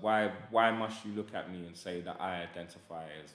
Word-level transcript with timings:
Why 0.00 0.30
why 0.50 0.70
must 0.70 1.04
you 1.04 1.12
look 1.12 1.34
at 1.34 1.50
me 1.50 1.66
and 1.66 1.76
say 1.76 2.00
that 2.02 2.20
I 2.20 2.42
identify 2.42 3.04
as 3.24 3.32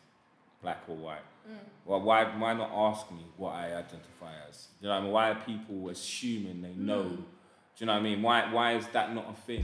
black 0.62 0.84
or 0.88 0.96
white? 0.96 1.18
Mm. 1.50 1.58
Well, 1.86 2.02
why 2.02 2.24
why 2.38 2.54
not 2.54 2.72
ask 2.74 3.12
me 3.12 3.26
what 3.36 3.54
I 3.54 3.76
identify 3.76 4.32
as? 4.50 4.68
You 4.80 4.88
know 4.88 4.94
what 4.94 5.00
I 5.00 5.04
mean? 5.04 5.12
Why 5.12 5.30
are 5.32 5.36
people 5.36 5.90
assuming 5.90 6.62
they 6.62 6.70
mm. 6.70 6.78
know? 6.78 7.04
Do 7.04 7.26
you 7.80 7.86
know 7.86 7.94
what 7.94 8.00
I 8.00 8.04
mean? 8.04 8.22
Why 8.22 8.54
why 8.54 8.76
is 8.76 8.88
that 8.88 9.14
not 9.14 9.30
a 9.30 9.34
thing? 9.42 9.64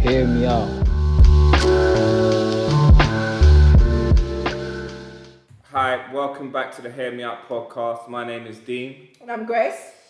Hear 0.00 0.26
me 0.26 0.46
out. 0.46 0.68
Hi, 5.70 6.12
welcome 6.12 6.50
back 6.50 6.74
to 6.76 6.82
the 6.82 6.90
Hear 6.90 7.12
Me 7.12 7.22
Out 7.22 7.48
podcast. 7.48 8.08
My 8.08 8.26
name 8.26 8.46
is 8.46 8.58
Dean, 8.58 9.08
And 9.20 9.30
I'm 9.30 9.46
Grace. 9.46 10.01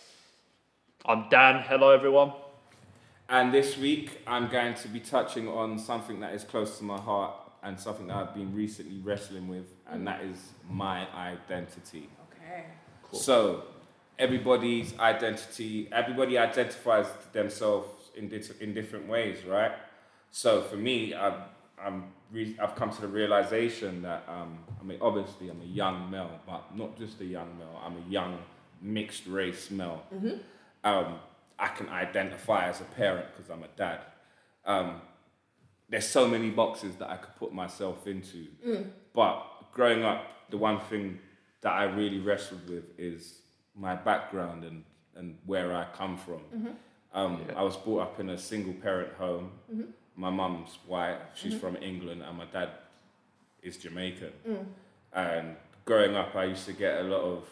I'm 1.04 1.28
Dan. 1.28 1.62
Hello, 1.66 1.90
everyone. 1.90 2.32
and 3.28 3.52
this 3.52 3.76
week 3.76 4.20
I'm 4.26 4.48
going 4.48 4.74
to 4.74 4.88
be 4.88 5.00
touching 5.00 5.48
on 5.48 5.78
something 5.78 6.20
that 6.20 6.34
is 6.34 6.44
close 6.44 6.78
to 6.78 6.84
my 6.84 6.98
heart 7.00 7.34
and 7.62 7.78
something 7.78 8.06
that 8.08 8.16
I've 8.16 8.34
been 8.34 8.54
recently 8.54 8.98
wrestling 9.00 9.48
with, 9.48 9.66
and 9.90 10.06
that 10.06 10.22
is 10.22 10.38
my 10.68 11.06
identity. 11.14 12.08
Okay. 12.32 12.64
Cool. 13.04 13.18
So, 13.20 13.64
everybody's 14.18 14.98
identity, 14.98 15.88
everybody 15.92 16.38
identifies 16.38 17.06
themselves 17.32 18.10
in, 18.16 18.28
dis- 18.28 18.50
in 18.60 18.74
different 18.74 19.08
ways, 19.08 19.44
right? 19.44 19.72
So, 20.32 20.62
for 20.62 20.76
me, 20.76 21.14
I've, 21.14 21.34
I'm 21.80 22.04
re- 22.32 22.56
I've 22.60 22.74
come 22.74 22.90
to 22.90 23.00
the 23.00 23.08
realization 23.08 24.02
that, 24.02 24.24
um, 24.28 24.58
I 24.80 24.84
mean, 24.84 24.98
obviously, 25.00 25.48
I'm 25.48 25.60
a 25.62 25.64
young 25.66 26.10
male, 26.10 26.40
but 26.46 26.76
not 26.76 26.98
just 26.98 27.20
a 27.20 27.24
young 27.24 27.56
male, 27.58 27.80
I'm 27.84 27.96
a 27.96 28.10
young 28.10 28.38
mixed 28.80 29.26
race 29.28 29.70
male. 29.70 30.02
Um, 30.84 31.18
I 31.58 31.68
can 31.68 31.88
identify 31.88 32.68
as 32.68 32.80
a 32.80 32.84
parent 32.84 33.26
because 33.34 33.50
I'm 33.50 33.62
a 33.62 33.68
dad. 33.76 34.00
Um, 34.64 35.00
there's 35.88 36.08
so 36.08 36.26
many 36.26 36.50
boxes 36.50 36.96
that 36.96 37.10
I 37.10 37.16
could 37.16 37.36
put 37.36 37.52
myself 37.52 38.06
into. 38.06 38.46
But 39.12 39.46
growing 39.72 40.04
up, 40.04 40.24
the 40.50 40.56
one 40.56 40.80
thing 40.80 41.18
that 41.60 41.72
I 41.72 41.84
really 41.84 42.18
wrestled 42.18 42.68
with 42.68 42.84
is 42.98 43.40
my 43.76 43.94
background 43.94 44.64
and, 44.64 44.84
and 45.14 45.36
where 45.46 45.72
I 45.74 45.84
come 45.96 46.16
from. 46.16 46.40
Um, 47.14 47.42
I 47.56 47.62
was 47.62 47.76
brought 47.76 48.00
up 48.02 48.20
in 48.20 48.30
a 48.30 48.38
single 48.38 48.72
parent 48.72 49.12
home. 49.14 49.50
My 50.16 50.30
mum's 50.30 50.78
white, 50.86 51.18
she's 51.34 51.54
from 51.54 51.76
England, 51.76 52.22
and 52.22 52.36
my 52.38 52.46
dad 52.46 52.70
is 53.62 53.76
Jamaican. 53.76 54.32
And 55.14 55.56
growing 55.84 56.16
up, 56.16 56.34
I 56.34 56.44
used 56.44 56.66
to 56.66 56.72
get 56.72 57.00
a 57.00 57.02
lot 57.04 57.22
of, 57.22 57.48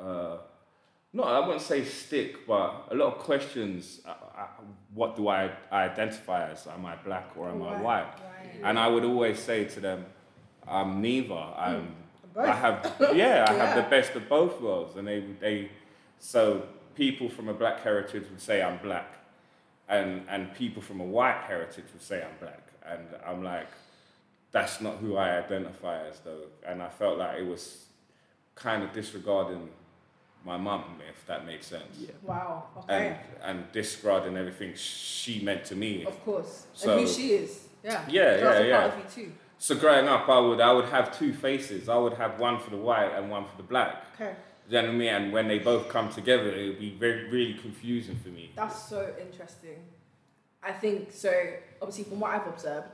uh, 0.00 0.36
no, 1.14 1.22
I 1.22 1.38
wouldn't 1.38 1.62
say 1.62 1.84
stick, 1.84 2.44
but 2.46 2.88
a 2.90 2.94
lot 2.94 3.14
of 3.14 3.18
questions. 3.20 4.00
Uh, 4.04 4.10
uh, 4.36 4.46
what 4.92 5.14
do 5.16 5.28
I 5.28 5.50
identify 5.70 6.50
as? 6.50 6.66
Am 6.66 6.84
I 6.84 6.96
black 6.96 7.30
or 7.36 7.48
am 7.48 7.62
I 7.62 7.80
white? 7.80 8.02
right. 8.02 8.60
And 8.64 8.78
I 8.78 8.88
would 8.88 9.04
always 9.04 9.38
say 9.38 9.64
to 9.64 9.80
them, 9.80 10.06
I'm 10.66 11.00
neither. 11.00 11.34
I'm, 11.34 11.94
Both. 12.34 12.48
I 12.48 12.52
have, 12.52 12.96
yeah, 13.14 13.46
I 13.48 13.52
have 13.52 13.76
the 13.76 13.88
best 13.88 14.16
of 14.16 14.28
both 14.28 14.60
worlds. 14.60 14.96
And 14.96 15.06
they, 15.06 15.20
they, 15.40 15.70
so 16.18 16.66
people 16.96 17.28
from 17.28 17.48
a 17.48 17.54
black 17.54 17.80
heritage 17.80 18.24
would 18.30 18.40
say 18.40 18.60
I'm 18.62 18.78
black, 18.78 19.14
and 19.88 20.22
and 20.28 20.52
people 20.54 20.82
from 20.82 21.00
a 21.00 21.04
white 21.04 21.42
heritage 21.46 21.84
would 21.92 22.02
say 22.02 22.24
I'm 22.24 22.36
black. 22.40 22.62
And 22.84 23.06
I'm 23.26 23.42
like, 23.42 23.68
that's 24.50 24.80
not 24.80 24.96
who 24.96 25.16
I 25.16 25.38
identify 25.38 26.06
as 26.08 26.20
though. 26.20 26.46
And 26.66 26.82
I 26.82 26.88
felt 26.88 27.18
like 27.18 27.38
it 27.38 27.46
was 27.46 27.84
kind 28.54 28.82
of 28.82 28.92
disregarding 28.92 29.68
my 30.44 30.56
mum, 30.56 30.84
if 31.08 31.26
that 31.26 31.46
makes 31.46 31.66
sense. 31.66 31.96
Yeah. 31.98 32.10
Wow. 32.22 32.64
Okay. 32.78 33.16
And 33.42 33.58
and 33.58 33.72
disregarding 33.72 34.36
everything 34.36 34.74
she 34.76 35.40
meant 35.42 35.64
to 35.66 35.76
me. 35.76 36.04
of 36.04 36.22
course. 36.24 36.66
So- 36.74 36.92
and 36.92 37.00
who 37.00 37.06
she 37.12 37.32
is. 37.32 37.68
Yeah. 37.82 38.04
Yeah, 38.08 38.38
So 38.38 38.52
yeah, 38.52 38.60
yeah. 38.60 38.80
part 38.80 38.92
of 38.92 38.98
you 39.16 39.24
too. 39.24 39.32
So 39.58 39.74
growing 39.76 40.08
up, 40.08 40.28
I 40.28 40.38
would 40.38 40.60
I 40.60 40.72
would 40.72 40.86
have 40.86 41.16
two 41.18 41.32
faces. 41.32 41.88
I 41.88 41.96
would 41.96 42.14
have 42.14 42.38
one 42.38 42.58
for 42.58 42.70
the 42.70 42.76
white 42.76 43.12
and 43.16 43.30
one 43.30 43.44
for 43.46 43.56
the 43.56 43.62
black. 43.62 44.04
Okay. 44.14 44.34
You 44.68 44.80
know 44.80 44.82
what 44.88 44.90
I 44.90 44.92
mean? 44.98 45.08
And 45.08 45.32
when 45.32 45.46
they 45.48 45.58
both 45.58 45.88
come 45.90 46.08
together, 46.10 46.48
it 46.50 46.66
would 46.68 46.78
be 46.78 46.90
very 46.90 47.28
really 47.28 47.54
confusing 47.54 48.16
for 48.16 48.30
me. 48.30 48.50
That's 48.56 48.88
so 48.88 49.14
interesting. 49.20 49.78
I 50.62 50.72
think 50.72 51.12
so. 51.12 51.30
Obviously, 51.82 52.04
from 52.04 52.20
what 52.20 52.30
I've 52.32 52.46
observed, 52.46 52.88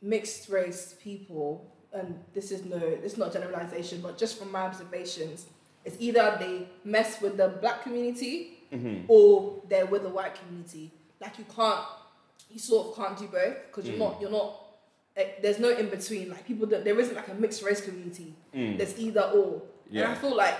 mixed 0.00 0.48
race 0.48 0.94
people, 1.02 1.74
and 1.94 2.18
this 2.34 2.50
is 2.50 2.64
no, 2.64 2.76
it's 2.78 3.16
not 3.16 3.32
generalization, 3.32 4.00
but 4.00 4.16
just 4.18 4.38
from 4.38 4.50
my 4.50 4.62
observations, 4.62 5.46
it's 5.84 5.96
either 5.98 6.36
they 6.40 6.68
mess 6.84 7.20
with 7.20 7.36
the 7.36 7.48
black 7.60 7.82
community 7.82 8.58
or 9.08 9.60
they're 9.68 9.84
with 9.86 10.02
the 10.02 10.08
white 10.08 10.34
community. 10.34 10.90
Like 11.20 11.38
you 11.38 11.44
can't, 11.54 11.84
you 12.50 12.58
sort 12.58 12.88
of 12.88 12.96
can't 12.96 13.18
do 13.18 13.26
both 13.26 13.56
because 13.66 13.88
you're 13.88 13.98
not, 13.98 14.20
you're 14.20 14.30
not. 14.30 14.54
eh, 15.16 15.26
There's 15.42 15.58
no 15.58 15.68
in 15.70 15.88
between. 15.90 16.30
Like 16.30 16.46
people, 16.46 16.66
don't, 16.66 16.82
there 16.84 16.98
isn't 16.98 17.14
like 17.14 17.28
a 17.28 17.34
mixed 17.34 17.62
race 17.62 17.80
community. 17.82 18.34
There's 18.52 18.98
either 18.98 19.22
or. 19.34 19.62
And 19.90 20.04
I 20.04 20.14
feel 20.14 20.34
like 20.34 20.58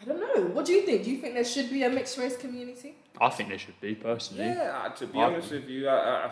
I 0.00 0.04
don't 0.04 0.20
know. 0.20 0.44
What 0.54 0.64
do 0.64 0.72
you 0.72 0.82
think? 0.82 1.04
Do 1.04 1.10
you 1.10 1.18
think 1.18 1.34
there 1.34 1.44
should 1.44 1.68
be 1.70 1.82
a 1.82 1.90
mixed 1.90 2.16
race 2.16 2.36
community? 2.36 2.94
I 3.20 3.28
think 3.28 3.48
there 3.50 3.58
should 3.58 3.78
be, 3.80 3.94
personally. 3.94 4.44
Yeah, 4.44 4.82
uh, 4.86 4.88
to 4.90 5.06
be 5.06 5.18
I- 5.18 5.24
honest 5.24 5.50
with 5.50 5.68
you, 5.68 5.88
I, 5.88 6.26
I, 6.26 6.30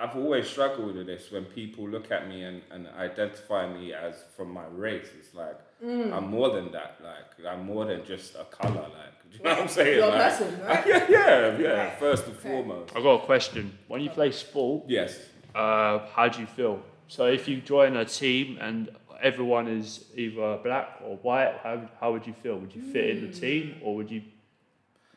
I've 0.00 0.16
always 0.16 0.48
struggled 0.48 0.96
with 0.96 1.06
this 1.06 1.30
when 1.30 1.44
people 1.44 1.88
look 1.88 2.10
at 2.10 2.28
me 2.28 2.42
and, 2.44 2.62
and 2.70 2.88
identify 2.98 3.72
me 3.72 3.92
as 3.92 4.14
from 4.36 4.50
my 4.52 4.64
race. 4.66 5.08
It's 5.18 5.34
like 5.34 5.58
Mm. 5.82 6.12
I'm 6.12 6.28
more 6.28 6.50
than 6.50 6.70
that. 6.72 6.96
Like 7.02 7.46
I'm 7.50 7.64
more 7.64 7.86
than 7.86 8.04
just 8.04 8.34
a 8.34 8.44
color. 8.44 8.82
Like 8.98 9.14
do 9.32 9.38
you 9.38 9.44
know 9.44 9.50
what 9.52 9.60
I'm 9.62 9.68
saying? 9.68 9.96
You're 9.96 10.04
a 10.04 10.08
like, 10.10 10.20
person, 10.38 10.60
right? 10.66 10.86
yeah, 10.86 11.06
yeah, 11.08 11.58
yeah. 11.58 11.68
Right. 11.84 11.98
First 11.98 12.26
and 12.26 12.36
Okay. 12.36 12.48
foremost, 12.50 12.92
I've 12.94 13.02
got 13.02 13.22
a 13.22 13.24
question. 13.24 13.78
When 13.88 14.02
you 14.02 14.10
play 14.10 14.30
sport, 14.32 14.84
yes. 14.88 15.18
uh, 15.54 16.00
how 16.14 16.28
do 16.28 16.40
you 16.40 16.46
feel? 16.46 16.82
So 17.08 17.24
if 17.24 17.48
you 17.48 17.62
join 17.62 17.96
a 17.96 18.04
team 18.04 18.58
and 18.60 18.90
everyone 19.22 19.68
is 19.68 20.04
either 20.14 20.58
black 20.62 20.98
or 21.02 21.16
white, 21.18 21.54
how, 21.62 21.88
how 21.98 22.12
would 22.12 22.26
you 22.26 22.34
feel? 22.34 22.58
Would 22.58 22.74
you 22.74 22.82
fit 22.92 23.16
in 23.16 23.30
the 23.30 23.32
team 23.44 23.76
or 23.82 23.96
would 23.96 24.10
you, 24.10 24.20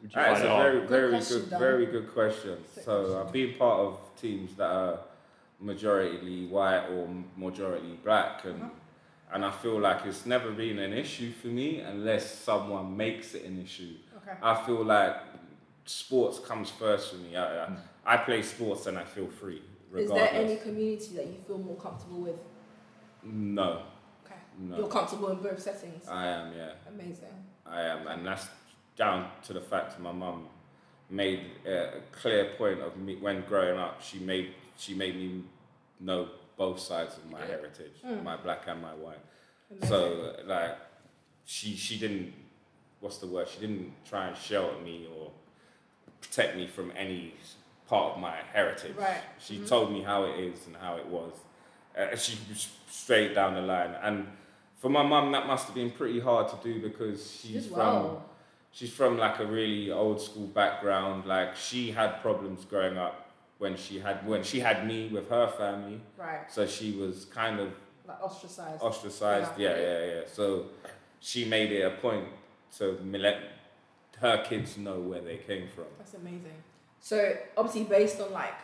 would 0.04 0.12
you 0.12 0.16
That's 0.22 0.40
find 0.42 0.44
a 0.44 0.46
it 0.46 0.50
hard? 0.56 0.74
very, 0.74 0.88
very 0.88 1.10
question, 1.12 1.40
good, 1.50 1.60
very 1.60 1.86
good 1.88 2.14
question. 2.14 2.58
So 2.84 3.02
question. 3.06 3.18
I've 3.28 3.32
been 3.34 3.54
part 3.58 3.80
of 3.80 4.00
teams 4.22 4.56
that 4.58 4.70
are 4.70 5.00
majority 5.60 6.46
white 6.48 6.88
or 6.92 7.08
majority 7.38 7.98
black, 8.04 8.46
and 8.46 8.62
Uh-huh. 8.62 9.34
and 9.34 9.46
I 9.46 9.52
feel 9.52 9.80
like 9.80 10.06
it's 10.06 10.26
never 10.26 10.52
been 10.52 10.78
an 10.80 10.94
issue 10.94 11.32
for 11.32 11.48
me 11.48 11.80
unless 11.80 12.26
someone 12.40 12.96
makes 12.98 13.34
it 13.34 13.46
an 13.46 13.62
issue. 13.64 13.96
Okay. 14.18 14.38
I 14.42 14.54
feel 14.66 14.84
like 14.84 15.16
sports 15.86 16.40
comes 16.40 16.70
first 16.70 17.12
for 17.12 17.18
me. 17.18 17.36
I, 17.36 17.66
I, 17.66 17.70
I 18.06 18.18
play 18.18 18.42
sports 18.42 18.86
and 18.88 18.98
I 18.98 19.06
feel 19.06 19.28
free. 19.28 19.62
Is 19.96 20.10
there 20.10 20.30
any 20.34 20.56
community 20.58 21.16
that 21.16 21.28
you 21.28 21.38
feel 21.48 21.58
more 21.60 21.76
comfortable 21.78 22.22
with? 22.22 22.40
No, 23.24 23.84
Okay. 24.26 24.36
No. 24.60 24.78
You're 24.78 24.88
comfortable 24.88 25.30
in 25.30 25.38
both 25.38 25.62
settings. 25.62 26.08
I 26.10 26.28
am. 26.28 26.54
Yeah. 26.56 26.72
Amazing. 26.90 27.36
I 27.66 27.82
am, 27.84 28.08
and 28.08 28.26
that's 28.28 28.48
down 28.96 29.30
to 29.46 29.54
the 29.54 29.62
fact 29.62 29.92
that 29.92 30.02
my 30.02 30.12
mum 30.12 30.48
made 31.10 31.42
uh, 31.66 31.72
a 31.72 32.02
clear 32.12 32.52
point 32.58 32.82
of 32.82 32.98
me 32.98 33.16
when 33.16 33.42
growing 33.42 33.78
up. 33.78 34.02
She 34.02 34.20
made 34.20 34.54
she 34.78 34.94
made 34.94 35.16
me 35.16 35.44
know 36.00 36.30
both 36.58 36.80
sides 36.80 37.18
of 37.18 37.30
my 37.30 37.42
heritage, 37.46 37.94
hmm. 38.06 38.24
my 38.24 38.38
black 38.38 38.64
and 38.68 38.82
my 38.82 38.94
white. 38.94 39.18
Amazing. 39.72 39.90
So 39.90 40.36
like, 40.46 40.78
she 41.46 41.76
she 41.76 41.98
didn't 41.98 42.34
what's 43.00 43.18
the 43.18 43.28
word? 43.28 43.48
She 43.48 43.60
didn't 43.60 43.92
try 44.10 44.28
and 44.28 44.38
shelter 44.38 44.80
me 44.80 45.08
or 45.16 45.32
protect 46.22 46.56
me 46.56 46.68
from 46.68 46.92
any 46.96 47.34
part 47.88 48.16
of 48.16 48.22
my 48.22 48.36
heritage. 48.54 48.96
Right. 48.96 49.22
She 49.40 49.56
mm-hmm. 49.56 49.66
told 49.66 49.92
me 49.92 50.02
how 50.02 50.24
it 50.24 50.40
is 50.40 50.66
and 50.68 50.76
how 50.76 50.96
it 50.96 51.06
was. 51.06 51.34
Uh, 51.98 52.16
she 52.16 52.38
was 52.50 52.70
straight 52.90 53.36
down 53.36 53.54
the 53.54 53.62
line, 53.62 53.92
and 54.02 54.28
for 54.80 54.90
my 54.90 55.04
mum, 55.04 55.32
that 55.34 55.46
must 55.46 55.68
have 55.68 55.76
been 55.76 55.92
pretty 55.92 56.20
hard 56.20 56.48
to 56.50 56.56
do 56.64 56.82
because 56.82 57.40
she's 57.40 57.68
from. 57.68 58.18
She's 58.74 58.92
from 58.92 59.18
like 59.18 59.40
a 59.40 59.46
really 59.46 59.90
old 59.92 60.20
school 60.20 60.48
background. 60.48 61.26
Like 61.26 61.56
she 61.56 61.92
had 61.92 62.22
problems 62.22 62.66
growing 62.66 62.98
up 62.98 63.30
when 63.60 63.78
she 63.78 64.00
had 64.00 64.28
when 64.28 64.44
she 64.44 64.60
had 64.60 64.86
me 64.86 65.08
with 65.08 65.30
her 65.30 65.48
family, 65.48 66.02
Right. 66.18 66.52
so 66.52 66.68
she 66.68 66.92
was 66.92 67.26
kind 67.26 67.60
of 67.62 67.70
Like 68.06 68.22
ostracized. 68.22 68.82
ostracized. 68.82 69.52
Yeah. 69.58 69.70
Yeah, 69.70 69.78
yeah, 69.82 70.06
yeah. 70.16 70.22
So 70.28 70.66
she 71.22 71.46
made 71.46 71.72
it 71.72 71.84
a 71.84 71.92
point 72.02 72.28
to 72.78 72.98
let 73.04 73.38
her 74.20 74.44
kids 74.44 74.78
know 74.78 75.00
where 75.00 75.22
they 75.22 75.38
came 75.38 75.68
from. 75.74 75.86
That's 75.98 76.16
amazing. 76.16 76.58
So 77.00 77.38
obviously 77.56 77.84
based 77.86 78.20
on 78.20 78.32
like 78.34 78.56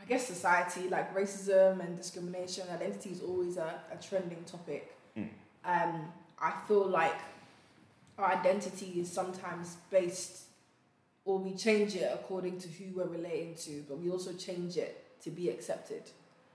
I 0.00 0.04
guess 0.04 0.26
society, 0.26 0.88
like 0.88 1.14
racism 1.14 1.78
and 1.84 1.96
discrimination, 1.96 2.64
identity 2.68 3.10
is 3.10 3.20
always 3.22 3.56
a, 3.56 3.80
a 3.92 3.96
trending 4.02 4.42
topic. 4.44 4.96
Mm. 5.16 5.28
Um, 5.64 6.12
I 6.40 6.52
feel 6.66 6.88
like 6.88 7.14
our 8.18 8.32
identity 8.32 9.00
is 9.00 9.10
sometimes 9.10 9.76
based 9.90 10.42
or 11.24 11.38
we 11.38 11.54
change 11.54 11.94
it 11.94 12.10
according 12.12 12.58
to 12.58 12.68
who 12.68 12.96
we're 12.96 13.06
relating 13.06 13.54
to, 13.54 13.84
but 13.88 13.98
we 13.98 14.10
also 14.10 14.32
change 14.32 14.76
it 14.76 15.04
to 15.22 15.30
be 15.30 15.48
accepted. 15.48 16.02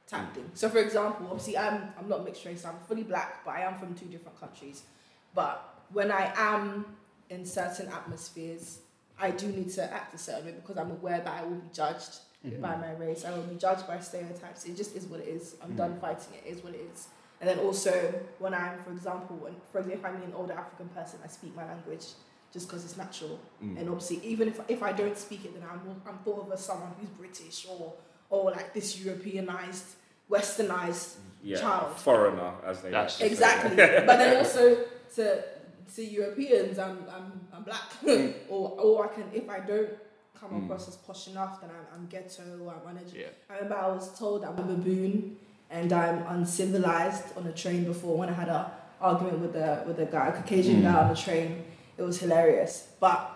Type 0.08 0.28
hmm. 0.28 0.34
thing. 0.36 0.52
So 0.54 0.70
for 0.70 0.80
example, 0.80 1.28
obviously 1.28 1.58
I'm 1.58 1.94
I'm 1.98 2.10
not 2.10 2.24
mixed 2.24 2.46
race, 2.46 2.66
I'm 2.66 2.80
fully 2.88 3.04
black, 3.04 3.46
but 3.46 3.52
I 3.52 3.62
am 3.62 3.78
from 3.78 3.94
two 3.96 4.06
different 4.06 4.40
countries. 4.40 4.84
But 5.34 5.84
when 5.92 6.12
I 6.12 6.32
am 6.36 6.86
in 7.30 7.46
certain 7.46 7.88
atmospheres, 7.88 8.80
I 9.20 9.32
do 9.32 9.48
need 9.48 9.70
to 9.72 9.84
act 9.94 10.14
a 10.14 10.18
certain 10.18 10.46
way 10.46 10.52
because 10.52 10.78
I'm 10.78 10.92
aware 10.92 11.20
that 11.20 11.44
I 11.44 11.44
will 11.44 11.56
be 11.56 11.70
judged 11.74 12.20
hmm. 12.42 12.62
by 12.62 12.76
my 12.76 12.94
race. 12.94 13.26
I 13.26 13.32
will 13.32 13.44
be 13.44 13.56
judged 13.56 13.88
by 13.88 14.00
stereotypes. 14.00 14.66
It 14.66 14.76
just 14.76 14.96
is 14.96 15.06
what 15.06 15.22
it 15.22 15.28
is. 15.28 15.56
I'm 15.62 15.72
hmm. 15.72 15.78
done 15.78 16.00
fighting 16.00 16.34
it. 16.34 16.50
Is 16.50 16.64
what 16.64 16.74
it 16.74 16.82
is. 16.94 17.08
And 17.40 17.50
then 17.50 17.60
also 17.60 17.92
when 18.40 18.54
I'm, 18.54 18.84
for 18.84 18.92
example, 18.92 19.36
when 19.38 19.54
for 19.72 19.80
example, 19.80 20.00
if 20.00 20.06
I'm 20.06 20.22
an 20.24 20.34
older 20.36 20.54
African 20.54 20.90
person, 20.90 21.20
I 21.24 21.28
speak 21.28 21.56
my 21.56 21.66
language 21.66 22.06
just 22.52 22.68
because 22.68 22.84
it's 22.86 22.98
natural. 22.98 23.40
Mm. 23.64 23.80
And 23.80 23.90
obviously, 23.90 24.20
even 24.26 24.48
if 24.48 24.60
if 24.68 24.82
I 24.82 24.92
don't 24.92 25.18
speak 25.18 25.46
it, 25.46 25.54
then 25.54 25.64
I'm 25.70 25.82
I'm 26.08 26.18
thought 26.20 26.48
of 26.48 26.52
as 26.52 26.66
someone 26.66 26.92
who's 27.00 27.10
British 27.10 27.68
or 27.70 27.94
or 28.30 28.52
like 28.52 28.74
this 28.74 29.00
Europeanized, 29.04 29.86
Westernized 30.30 31.16
Yeah, 31.44 31.60
child. 31.62 31.96
foreigner, 31.98 32.54
as 32.66 32.82
they 32.82 32.90
That's- 32.92 33.20
like 33.22 33.30
say. 33.30 33.34
Exactly. 33.34 33.76
but 34.10 34.18
then 34.18 34.38
also 34.38 34.64
to 35.16 35.44
to 35.96 36.04
Europeans, 36.04 36.80
I'm 36.80 36.98
I'm, 37.16 37.28
I'm 37.54 37.64
black. 37.64 37.92
Mm. 38.04 38.34
or 38.50 38.70
or 38.82 39.06
I 39.06 39.14
can 39.14 39.26
if 39.34 39.48
I 39.50 39.60
don't 39.60 39.90
come 40.40 40.64
across 40.64 40.88
as 40.88 40.96
posh 40.98 41.28
enough, 41.28 41.62
then 41.62 41.70
I'm, 41.72 41.86
I'm 42.02 42.06
ghetto 42.08 42.44
or 42.64 42.74
I'm 42.76 42.88
uneducated. 42.96 43.34
Yeah. 43.50 43.50
I 43.50 43.54
remember 43.56 43.76
I 43.78 43.88
was 43.88 44.18
told 44.18 44.44
I'm 44.44 44.58
a 44.58 44.64
baboon 44.64 45.38
and 45.70 45.92
I'm 45.92 46.26
uncivilized 46.28 47.38
on 47.38 47.46
a 47.48 47.52
train 47.52 47.84
before 47.84 48.18
when 48.18 48.30
I 48.30 48.34
had 48.34 48.50
a 48.50 48.72
argument 49.00 49.40
with 49.40 49.56
a 49.56 49.84
with 49.88 50.00
a 50.00 50.06
guy, 50.06 50.28
a 50.28 50.32
Caucasian 50.32 50.82
guy 50.82 50.94
on 50.94 51.10
the 51.10 51.16
train. 51.16 51.64
It 51.98 52.04
was 52.04 52.20
hilarious. 52.20 52.88
But 53.00 53.32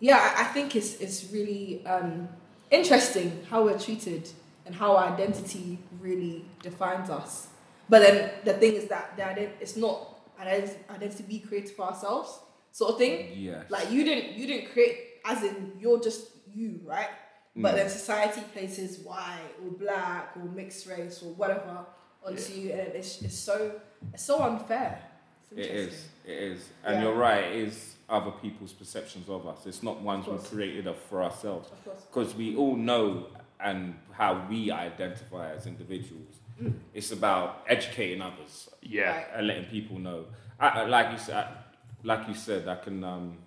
yeah, 0.00 0.34
I, 0.36 0.42
I 0.42 0.44
think 0.44 0.76
it's 0.76 1.00
it's 1.00 1.30
really 1.32 1.84
um, 1.86 2.28
interesting 2.70 3.44
how 3.50 3.64
we're 3.64 3.78
treated 3.78 4.28
and 4.66 4.74
how 4.74 4.96
our 4.96 5.12
identity 5.12 5.78
really 6.00 6.44
defines 6.62 7.10
us. 7.10 7.48
But 7.88 8.00
then 8.00 8.30
the 8.44 8.54
thing 8.54 8.74
is 8.74 8.88
that 8.88 9.16
the 9.16 9.22
ident- 9.22 9.60
it's 9.60 9.76
not 9.76 10.08
an 10.40 10.48
identity 10.90 11.24
we 11.28 11.38
create 11.40 11.70
for 11.70 11.82
ourselves, 11.86 12.38
sort 12.70 12.92
of 12.92 12.98
thing. 12.98 13.32
Yes. 13.36 13.70
Like 13.70 13.90
you 13.90 14.04
didn't 14.04 14.32
you 14.32 14.46
didn't 14.46 14.72
create 14.72 14.98
as 15.24 15.42
in 15.42 15.72
you're 15.78 16.00
just 16.00 16.28
you, 16.54 16.80
right? 16.84 17.10
But 17.54 17.72
Mm. 17.74 17.76
then 17.76 17.88
society 17.90 18.40
places 18.52 18.98
white 19.00 19.52
or 19.62 19.70
black 19.72 20.34
or 20.36 20.44
mixed 20.44 20.86
race 20.86 21.22
or 21.22 21.32
whatever 21.34 21.84
onto 22.24 22.52
you, 22.54 22.72
and 22.72 22.94
it's, 22.94 23.20
it's 23.22 23.36
so 23.36 23.80
it's 24.12 24.22
so 24.24 24.42
unfair. 24.42 25.02
It's 25.50 25.52
It 25.52 25.70
interesting. 25.70 25.88
is. 25.88 26.08
It 26.24 26.42
is. 26.52 26.68
And 26.84 26.94
Yeah. 26.96 27.02
you're 27.02 27.14
right. 27.14 27.44
It 27.44 27.68
is 27.68 27.94
other 28.08 28.30
people's 28.30 28.72
perceptions 28.72 29.28
of 29.28 29.46
us. 29.46 29.66
It's 29.66 29.82
not 29.82 30.00
ones 30.00 30.26
we 30.26 30.32
course. 30.36 30.48
created 30.48 30.86
of 30.86 30.96
for 31.10 31.22
ourselves. 31.22 31.70
Of 31.70 31.84
course. 31.84 32.02
Because 32.04 32.34
we 32.34 32.56
all 32.56 32.76
know 32.76 33.26
and 33.60 33.96
how 34.12 34.46
we 34.48 34.70
identify 34.70 35.50
as 35.52 35.66
individuals. 35.66 36.34
It's 36.94 37.12
about 37.12 37.64
educating 37.68 38.22
others 38.22 38.68
Yeah. 38.80 39.10
Right. 39.16 39.26
and 39.34 39.46
letting 39.46 39.64
people 39.66 39.98
know. 39.98 40.26
I, 40.58 40.68
I- 40.68 40.84
like 40.86 41.10
you 41.12 41.18
said, 41.18 41.46
like 42.02 42.28
you 42.28 42.34
said, 42.34 42.66
I 42.68 42.76
can 42.76 43.02
um, 43.04 43.38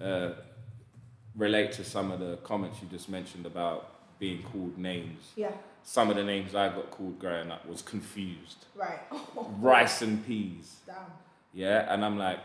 uh, 0.00 0.30
relate 1.36 1.72
to 1.72 1.84
some 1.84 2.10
of 2.10 2.20
the 2.20 2.36
comments 2.38 2.78
you 2.82 2.88
just 2.88 3.08
mentioned 3.08 3.46
about 3.46 4.18
being 4.18 4.42
called 4.42 4.76
names. 4.76 5.32
Yeah. 5.36 5.52
Some 5.82 6.10
of 6.10 6.16
the 6.16 6.24
names 6.24 6.54
I 6.54 6.68
got 6.68 6.90
called 6.90 7.18
growing 7.18 7.50
up 7.50 7.66
was 7.66 7.80
confused, 7.82 8.66
Right. 8.74 9.00
rice 9.60 10.02
and 10.02 10.24
peas. 10.26 10.76
Damn. 10.86 10.96
Yeah, 11.54 11.92
and 11.92 12.04
I'm 12.04 12.18
like, 12.18 12.44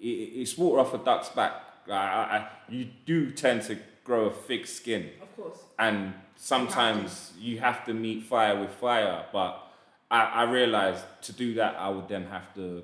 it, 0.00 0.06
it's 0.06 0.58
water 0.58 0.80
off 0.80 0.92
a 0.94 0.98
duck's 0.98 1.28
back. 1.28 1.52
I, 1.88 1.92
I, 1.94 2.48
you 2.68 2.88
do 3.06 3.30
tend 3.30 3.62
to 3.62 3.78
grow 4.04 4.26
a 4.26 4.30
thick 4.32 4.66
skin, 4.66 5.10
Of 5.22 5.36
course. 5.36 5.58
and 5.78 6.12
sometimes 6.36 7.32
you 7.38 7.60
have 7.60 7.84
to 7.86 7.94
meet 7.94 8.24
fire 8.24 8.58
with 8.60 8.70
fire. 8.72 9.24
But 9.32 9.62
I, 10.10 10.22
I 10.24 10.42
realized 10.44 11.04
to 11.22 11.32
do 11.32 11.54
that, 11.54 11.76
I 11.78 11.88
would 11.88 12.08
then 12.08 12.24
have 12.26 12.52
to 12.56 12.82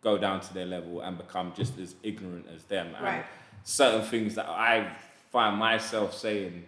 go 0.00 0.16
down 0.18 0.40
to 0.40 0.54
their 0.54 0.66
level 0.66 1.00
and 1.00 1.18
become 1.18 1.52
just 1.56 1.78
as 1.78 1.94
ignorant 2.02 2.46
as 2.54 2.62
them. 2.64 2.94
And 2.96 3.04
Right. 3.04 3.24
Certain 3.64 4.02
things 4.02 4.34
that 4.36 4.48
I 4.48 4.94
find 5.32 5.56
myself 5.58 6.14
saying 6.16 6.64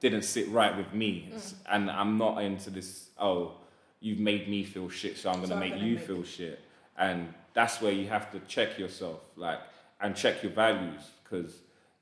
didn't 0.00 0.22
sit 0.22 0.48
right 0.50 0.76
with 0.76 0.92
me, 0.92 1.30
Mm. 1.32 1.54
and 1.70 1.90
I'm 1.90 2.18
not 2.18 2.38
into 2.42 2.70
this. 2.70 3.08
Oh, 3.18 3.54
you've 4.00 4.18
made 4.20 4.48
me 4.48 4.62
feel 4.64 4.88
shit, 4.90 5.16
so 5.16 5.30
I'm 5.30 5.36
gonna 5.36 5.48
So 5.48 5.54
I'm 5.54 5.60
make 5.60 5.72
gonna 5.74 5.84
you 5.86 5.96
make- 5.96 6.06
feel 6.06 6.22
shit. 6.22 6.60
And 6.96 7.32
that's 7.54 7.80
where 7.80 7.92
you 7.92 8.06
have 8.08 8.30
to 8.32 8.40
check 8.40 8.78
yourself, 8.78 9.20
like, 9.36 9.58
and 10.00 10.14
check 10.14 10.42
your 10.42 10.52
values, 10.52 11.00
because 11.22 11.56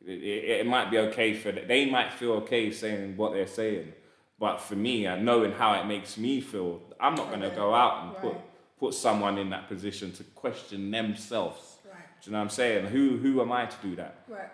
it, 0.04 0.20
it, 0.22 0.50
it 0.60 0.66
might 0.66 0.90
be 0.90 0.98
okay 0.98 1.32
for 1.34 1.52
th- 1.52 1.68
they 1.68 1.88
might 1.88 2.12
feel 2.12 2.32
okay 2.32 2.70
saying 2.72 3.16
what 3.16 3.32
they're 3.32 3.46
saying, 3.46 3.92
but 4.38 4.58
for 4.60 4.74
me, 4.74 5.06
and 5.06 5.24
knowing 5.24 5.52
how 5.52 5.72
it 5.74 5.86
makes 5.86 6.18
me 6.18 6.40
feel, 6.40 6.82
I'm 6.98 7.14
not 7.14 7.30
gonna 7.30 7.46
Okay. 7.46 7.56
go 7.56 7.72
out 7.74 8.04
and 8.04 8.16
put 8.16 8.34
put 8.80 8.94
someone 8.94 9.38
in 9.38 9.50
that 9.50 9.68
position 9.68 10.10
to 10.10 10.24
question 10.34 10.90
themselves. 10.90 11.71
Right. 12.22 12.24
Do 12.24 12.30
you 12.30 12.32
know 12.32 12.38
what 12.38 12.44
I'm 12.44 12.50
saying? 12.50 12.86
Who 12.86 13.16
who 13.16 13.40
am 13.40 13.52
I 13.52 13.66
to 13.66 13.76
do 13.82 13.96
that? 13.96 14.14
Right. 14.28 14.48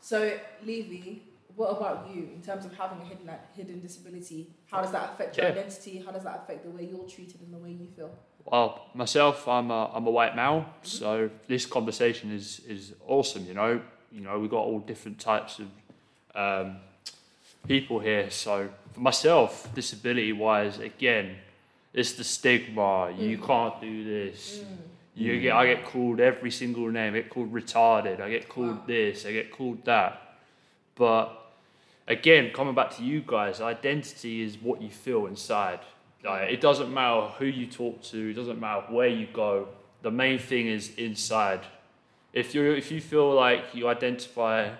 So, 0.00 0.38
Levy, 0.64 1.22
what 1.56 1.68
about 1.68 2.10
you 2.12 2.28
in 2.34 2.42
terms 2.42 2.64
of 2.64 2.74
having 2.76 3.00
a 3.00 3.04
hidden 3.04 3.30
hidden 3.56 3.80
disability? 3.80 4.48
How 4.70 4.82
does 4.82 4.92
that 4.92 5.12
affect 5.14 5.36
your 5.36 5.46
Yeah. 5.46 5.52
identity? 5.52 6.02
How 6.04 6.12
does 6.12 6.24
that 6.24 6.42
affect 6.44 6.64
the 6.64 6.70
way 6.70 6.84
you're 6.84 7.08
treated 7.08 7.40
and 7.40 7.52
the 7.52 7.58
way 7.58 7.70
you 7.70 7.88
feel? 7.96 8.10
Well, 8.44 8.90
myself, 8.94 9.48
I'm 9.48 9.70
a, 9.70 9.90
I'm 9.94 10.06
a 10.06 10.10
white 10.10 10.36
male, 10.36 10.60
mm-hmm. 10.60 10.86
so 10.86 11.30
this 11.48 11.66
conversation 11.66 12.32
is 12.32 12.60
is 12.68 12.94
awesome. 13.06 13.46
You 13.46 13.54
know, 13.54 13.80
you 14.12 14.20
know, 14.20 14.38
we've 14.38 14.50
got 14.50 14.64
all 14.64 14.80
different 14.80 15.18
types 15.18 15.60
of 15.60 15.68
um, 16.34 16.76
people 17.66 18.00
here. 18.00 18.30
So 18.30 18.68
for 18.92 19.00
myself, 19.00 19.72
disability 19.74 20.32
wise, 20.32 20.78
again, 20.78 21.36
it's 21.92 22.12
the 22.12 22.24
stigma. 22.24 23.12
You 23.16 23.38
mm. 23.38 23.46
can't 23.46 23.80
do 23.80 24.04
this. 24.04 24.58
Mm. 24.58 24.93
You 25.14 25.34
mm. 25.34 25.42
get, 25.42 25.52
I 25.54 25.66
get 25.66 25.84
called 25.84 26.20
every 26.20 26.50
single 26.50 26.88
name. 26.88 27.14
I 27.14 27.20
get 27.20 27.30
called 27.30 27.52
retarded. 27.52 28.20
I 28.20 28.30
get 28.30 28.48
called 28.48 28.78
Wow. 28.78 28.84
this. 28.86 29.26
I 29.26 29.32
get 29.32 29.52
called 29.52 29.84
that. 29.84 30.20
But 30.96 31.30
again, 32.06 32.50
coming 32.52 32.74
back 32.74 32.96
to 32.96 33.04
you 33.04 33.22
guys, 33.26 33.60
identity 33.60 34.42
is 34.42 34.58
what 34.58 34.82
you 34.82 34.90
feel 34.90 35.26
inside. 35.26 35.80
Like, 36.24 36.50
it 36.50 36.60
doesn't 36.60 36.92
matter 36.92 37.28
who 37.38 37.44
you 37.44 37.66
talk 37.66 38.02
to. 38.04 38.30
It 38.30 38.34
doesn't 38.34 38.58
matter 38.58 38.86
where 38.88 39.08
you 39.08 39.26
go. 39.32 39.68
The 40.02 40.10
main 40.10 40.38
thing 40.38 40.66
is 40.66 40.94
inside. 40.96 41.60
If 42.32 42.54
you 42.54 42.72
if 42.72 42.90
you 42.90 43.00
feel 43.00 43.32
like 43.32 43.74
you 43.74 43.88
identify 43.88 44.70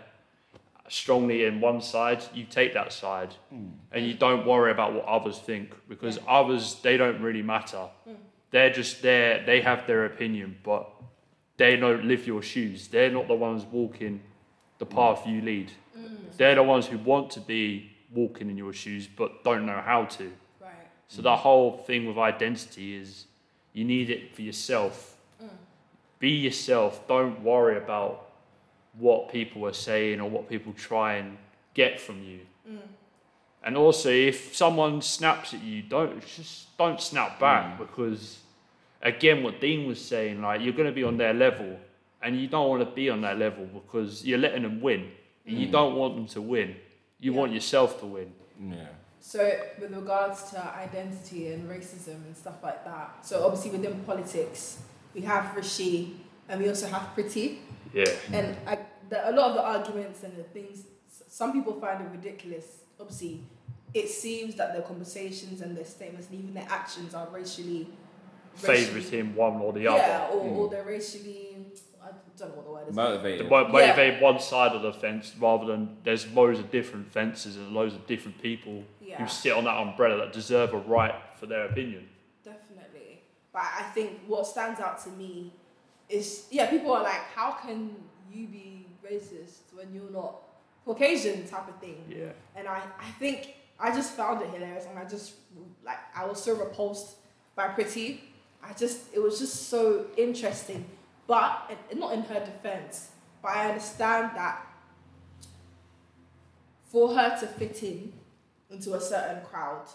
strongly 0.88 1.44
in 1.44 1.60
one 1.60 1.80
side, 1.80 2.22
you 2.34 2.44
take 2.44 2.74
that 2.74 2.92
side, 2.92 3.34
mm. 3.54 3.70
and 3.92 4.06
you 4.06 4.14
don't 4.14 4.46
worry 4.46 4.72
about 4.72 4.92
what 4.94 5.04
others 5.04 5.38
think 5.38 5.74
because 5.88 6.18
others 6.26 6.80
they 6.82 6.96
don't 6.96 7.20
really 7.22 7.42
matter. 7.42 7.88
Mm. 8.08 8.16
They're 8.54 8.70
just 8.70 9.02
there. 9.02 9.42
They 9.44 9.62
have 9.62 9.84
their 9.88 10.04
opinion, 10.06 10.58
but 10.62 10.88
they 11.56 11.74
don't 11.74 12.04
live 12.04 12.24
your 12.24 12.40
shoes. 12.40 12.86
They're 12.86 13.10
not 13.10 13.26
the 13.26 13.34
ones 13.34 13.64
walking 13.64 14.20
the 14.78 14.86
path 14.86 15.26
you 15.26 15.40
lead. 15.40 15.72
Mm. 15.98 16.36
They're 16.36 16.54
the 16.54 16.62
ones 16.62 16.86
who 16.86 16.98
want 16.98 17.32
to 17.32 17.40
be 17.40 17.90
walking 18.14 18.48
in 18.48 18.56
your 18.56 18.72
shoes, 18.72 19.08
but 19.08 19.42
don't 19.42 19.66
know 19.66 19.82
how 19.84 20.04
to. 20.04 20.32
Right. 20.60 20.70
So 21.08 21.20
the 21.20 21.34
whole 21.34 21.78
thing 21.78 22.06
with 22.06 22.16
identity 22.16 22.94
is 22.94 23.26
you 23.72 23.84
need 23.84 24.08
it 24.08 24.36
for 24.36 24.42
yourself. 24.42 25.16
Mm. 25.42 25.48
Be 26.20 26.30
yourself. 26.30 27.08
Don't 27.08 27.42
worry 27.42 27.76
about 27.76 28.30
what 28.96 29.32
people 29.32 29.66
are 29.66 29.72
saying 29.72 30.20
or 30.20 30.30
what 30.30 30.48
people 30.48 30.72
try 30.74 31.14
and 31.14 31.38
get 31.74 31.98
from 31.98 32.22
you. 32.22 32.38
Mm. 32.70 32.78
And 33.64 33.76
also, 33.76 34.10
if 34.10 34.54
someone 34.54 35.02
snaps 35.02 35.54
at 35.54 35.62
you, 35.64 35.82
don't 35.82 36.24
just 36.24 36.76
don't 36.76 37.00
snap 37.00 37.40
back 37.40 37.78
because, 37.78 38.38
again, 39.04 39.42
what 39.42 39.60
Dean 39.60 39.86
was 39.86 40.02
saying, 40.02 40.42
like 40.42 40.62
you're 40.62 40.72
going 40.72 40.88
to 40.88 40.92
be 40.92 41.04
on 41.04 41.16
their 41.16 41.34
level, 41.34 41.78
and 42.22 42.40
you 42.40 42.48
don't 42.48 42.68
want 42.68 42.82
to 42.82 42.94
be 42.94 43.10
on 43.10 43.20
that 43.20 43.38
level 43.38 43.66
because 43.66 44.24
you're 44.24 44.38
letting 44.38 44.62
them 44.62 44.80
win, 44.80 45.10
and 45.46 45.58
you 45.58 45.68
mm. 45.68 45.72
don't 45.72 45.94
want 45.94 46.16
them 46.16 46.26
to 46.26 46.40
win. 46.40 46.74
You 47.20 47.32
Yeah. 47.32 47.38
want 47.38 47.52
yourself 47.52 48.00
to 48.00 48.06
win. 48.06 48.32
Yeah. 48.60 48.86
So, 49.20 49.58
with 49.80 49.92
regards 49.92 50.50
to 50.50 50.60
identity 50.76 51.52
and 51.52 51.68
racism 51.68 52.16
and 52.26 52.36
stuff 52.36 52.62
like 52.62 52.84
that, 52.84 53.24
so 53.26 53.44
obviously 53.44 53.70
within 53.70 54.00
politics, 54.00 54.82
we 55.14 55.22
have 55.22 55.54
Rishi 55.56 56.16
and 56.48 56.60
we 56.60 56.68
also 56.68 56.86
have 56.88 57.14
Priti. 57.16 57.58
Yeah. 57.92 58.04
And 58.32 58.56
I, 58.66 58.78
the, 59.08 59.30
a 59.30 59.32
lot 59.32 59.50
of 59.50 59.54
the 59.54 59.62
arguments 59.62 60.24
and 60.24 60.36
the 60.36 60.42
things, 60.42 60.84
some 61.28 61.52
people 61.52 61.80
find 61.80 62.02
it 62.02 62.08
ridiculous. 62.10 62.66
Obviously, 63.00 63.40
it 63.94 64.08
seems 64.08 64.56
that 64.56 64.72
their 64.72 64.82
conversations 64.82 65.60
and 65.62 65.76
their 65.76 65.84
statements 65.84 66.28
and 66.28 66.38
even 66.40 66.52
their 66.52 66.66
actions 66.68 67.14
are 67.14 67.28
racially. 67.32 67.86
Favours 68.54 69.10
him 69.10 69.34
one 69.34 69.54
or 69.60 69.72
the 69.72 69.80
Yeah, 69.82 69.92
other. 69.92 70.38
or, 70.38 70.40
or 70.42 70.68
mm. 70.68 70.70
they're 70.70 70.84
racially. 70.84 71.56
I 72.02 72.08
don't 72.36 72.50
know 72.50 72.56
what 72.56 72.64
the 72.64 72.70
word 72.72 72.88
is. 72.88 72.94
Motivated. 72.96 73.38
To 73.46 73.50
mo- 73.50 73.68
motivate 73.68 74.20
one 74.22 74.38
side 74.40 74.72
of 74.72 74.82
the 74.82 74.92
fence 74.92 75.32
rather 75.38 75.66
than 75.66 75.96
there's 76.04 76.30
loads 76.32 76.58
of 76.58 76.70
different 76.70 77.10
fences 77.12 77.56
and 77.56 77.72
loads 77.72 77.94
of 77.94 78.06
different 78.06 78.40
people 78.42 78.84
Yeah. 79.00 79.22
who 79.22 79.28
sit 79.28 79.52
on 79.52 79.64
that 79.64 79.76
umbrella 79.76 80.18
that 80.18 80.32
deserve 80.32 80.74
a 80.74 80.78
right 80.78 81.14
for 81.36 81.46
their 81.46 81.64
opinion. 81.66 82.08
Definitely. 82.44 83.22
But 83.52 83.62
I 83.78 83.82
think 83.94 84.20
what 84.26 84.46
stands 84.46 84.80
out 84.80 85.02
to 85.04 85.10
me 85.10 85.52
is 86.08 86.46
yeah, 86.50 86.68
people 86.68 86.92
are 86.92 87.02
like, 87.02 87.22
how 87.34 87.52
can 87.52 87.94
you 88.32 88.46
be 88.48 88.86
racist 89.04 89.72
when 89.74 89.94
you're 89.94 90.10
not 90.10 90.36
Caucasian 90.84 91.46
type 91.46 91.68
of 91.68 91.78
thing? 91.80 92.04
Yeah. 92.08 92.32
And 92.54 92.68
I, 92.68 92.82
I 93.00 93.10
think 93.18 93.54
I 93.80 93.94
just 93.94 94.12
found 94.14 94.42
it 94.42 94.50
hilarious 94.50 94.84
and 94.88 94.98
I 94.98 95.04
just 95.04 95.34
like 95.84 95.98
I 96.14 96.24
was 96.26 96.42
so 96.42 96.54
repulsed 96.54 97.16
by 97.56 97.68
Priti. 97.68 98.20
I 98.68 98.72
just 98.72 99.12
it 99.14 99.20
was 99.20 99.38
just 99.38 99.68
so 99.68 100.06
interesting. 100.16 100.84
But 101.26 101.70
not 101.96 102.12
in 102.12 102.22
her 102.22 102.40
defense, 102.40 103.10
but 103.42 103.52
I 103.52 103.68
understand 103.68 104.32
that 104.36 104.66
for 106.90 107.14
her 107.14 107.38
to 107.40 107.46
fit 107.46 107.82
in 107.82 108.12
into 108.70 108.94
a 108.94 109.00
certain 109.00 109.42
crowd, 109.44 109.86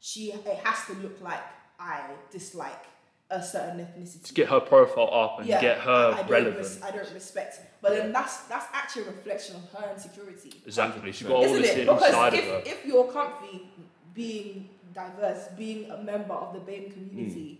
she 0.00 0.32
it 0.32 0.58
has 0.64 0.86
to 0.86 0.94
look 1.02 1.20
like 1.20 1.42
I 1.78 2.00
dislike 2.30 2.84
a 3.30 3.42
certain 3.42 3.80
ethnicity. 3.80 4.24
To 4.24 4.34
get 4.34 4.48
her 4.48 4.60
profile 4.60 5.10
up 5.12 5.38
and 5.40 5.48
get 5.48 5.78
her 5.78 5.90
I 6.14 6.20
don't 6.22 6.30
relevant. 6.30 6.56
res- 6.58 6.82
I 6.82 6.90
don't 6.90 7.12
respect. 7.12 7.60
But 7.80 7.92
then 7.92 8.12
that's 8.12 8.38
that's 8.44 8.66
actually 8.72 9.02
a 9.02 9.06
reflection 9.06 9.56
of 9.56 9.70
her 9.80 9.92
insecurity. 9.92 10.52
Exactly. 10.66 11.12
She's 11.12 11.26
got 11.26 11.36
all 11.36 11.44
Isn't 11.44 11.62
this 11.62 11.70
it? 11.76 11.88
inside 11.88 12.30
Because 12.30 12.44
of 12.46 12.50
her. 12.52 12.58
if, 12.64 12.66
if 12.66 12.86
you're 12.86 13.12
comfy 13.12 13.68
being 14.14 14.68
diverse, 14.92 15.46
being 15.56 15.90
a 15.90 16.02
member 16.02 16.34
of 16.34 16.52
the 16.54 16.60
BAME 16.60 16.92
community, 16.92 17.59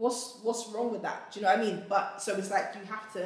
What's 0.00 0.38
what's 0.42 0.66
wrong 0.72 0.90
with 0.90 1.02
that? 1.02 1.30
Do 1.30 1.40
you 1.40 1.46
know 1.46 1.52
what 1.52 1.60
I 1.60 1.62
mean? 1.66 1.84
But 1.88 2.20
so 2.22 2.34
it's 2.36 2.50
like 2.50 2.74
you 2.74 2.84
have 2.86 3.12
to 3.12 3.24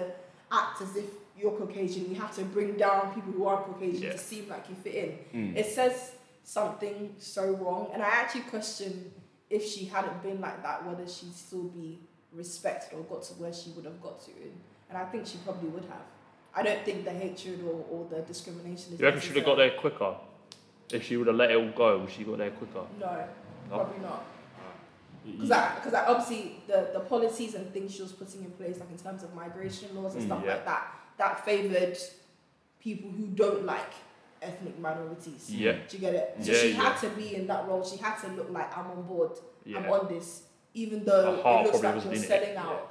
act 0.52 0.82
as 0.82 0.94
if 0.96 1.06
you're 1.38 1.52
Caucasian. 1.52 2.08
You 2.10 2.16
have 2.20 2.34
to 2.36 2.42
bring 2.56 2.76
down 2.76 3.14
people 3.14 3.32
who 3.32 3.46
aren't 3.46 3.64
Caucasian 3.66 4.02
Yeah. 4.02 4.12
to 4.12 4.18
seem 4.18 4.48
like 4.48 4.68
you 4.68 4.74
fit 4.74 4.94
in. 4.94 5.10
Hmm. 5.52 5.56
It 5.56 5.66
says 5.66 6.12
something 6.42 7.14
so 7.18 7.52
wrong, 7.62 7.90
and 7.94 8.02
I 8.02 8.08
actually 8.08 8.42
question 8.42 9.12
if 9.50 9.64
she 9.64 9.84
hadn't 9.86 10.22
been 10.22 10.40
like 10.40 10.62
that, 10.62 10.84
whether 10.86 11.06
she'd 11.08 11.34
still 11.34 11.64
be 11.64 12.00
respected 12.32 12.96
or 12.98 13.02
got 13.04 13.22
to 13.24 13.34
where 13.34 13.52
she 13.52 13.70
would 13.70 13.84
have 13.84 14.00
got 14.02 14.20
to. 14.24 14.30
And, 14.32 14.52
and 14.88 14.98
I 14.98 15.04
think 15.06 15.26
she 15.26 15.38
probably 15.44 15.68
would 15.68 15.84
have. 15.84 16.02
I 16.56 16.62
don't 16.62 16.84
think 16.84 17.04
the 17.04 17.10
hatred 17.12 17.60
or, 17.64 17.84
or 17.90 18.06
the 18.10 18.22
discrimination 18.22 18.94
is. 18.94 19.00
You 19.00 19.06
reckon 19.06 19.20
she 19.20 19.28
would 19.28 19.36
have 19.38 19.46
got 19.46 19.56
there 19.56 19.70
quicker? 19.72 20.14
If 20.92 21.04
she 21.06 21.16
would 21.16 21.26
have 21.28 21.36
let 21.36 21.50
it 21.50 21.56
all 21.56 21.70
go, 21.70 21.98
would 21.98 22.10
she 22.10 22.24
got 22.24 22.38
there 22.38 22.50
quicker? 22.50 22.84
No, 23.00 23.06
No? 23.70 23.76
probably 23.76 24.00
not. 24.02 24.24
Because 25.24 25.48
because 25.76 25.94
obviously 25.94 26.56
the, 26.66 26.90
the 26.92 27.00
policies 27.00 27.54
and 27.54 27.72
things 27.72 27.94
she 27.94 28.02
was 28.02 28.12
putting 28.12 28.44
in 28.44 28.50
place, 28.52 28.78
like 28.78 28.90
in 28.90 28.98
terms 28.98 29.22
of 29.22 29.34
migration 29.34 29.94
laws 29.94 30.14
and 30.14 30.24
Mm, 30.24 30.26
stuff 30.26 30.42
yeah. 30.44 30.52
like 30.54 30.64
that, 30.66 30.94
that 31.18 31.44
favoured 31.44 31.96
people 32.80 33.10
who 33.10 33.26
don't 33.28 33.64
like 33.64 33.92
ethnic 34.42 34.78
minorities. 34.78 35.50
Yeah. 35.50 35.72
Do 35.88 35.96
you 35.96 36.00
get 36.00 36.14
it? 36.14 36.36
So 36.40 36.52
Yeah, 36.52 36.58
she 36.58 36.72
had 36.72 36.96
to 36.98 37.08
be 37.10 37.34
in 37.36 37.46
that 37.46 37.66
role. 37.66 37.82
She 37.84 37.96
had 37.96 38.16
to 38.20 38.28
look 38.28 38.50
like 38.50 38.76
I'm 38.76 38.86
on 38.90 39.02
board. 39.02 39.32
I'm 39.74 39.86
on 39.90 40.08
this, 40.08 40.42
even 40.74 41.04
though 41.04 41.34
it 41.34 41.64
looks 41.64 41.82
like 41.82 42.04
you're 42.04 42.12
in 42.12 42.22
it. 42.22 42.26
selling 42.28 42.56
out 42.56 42.90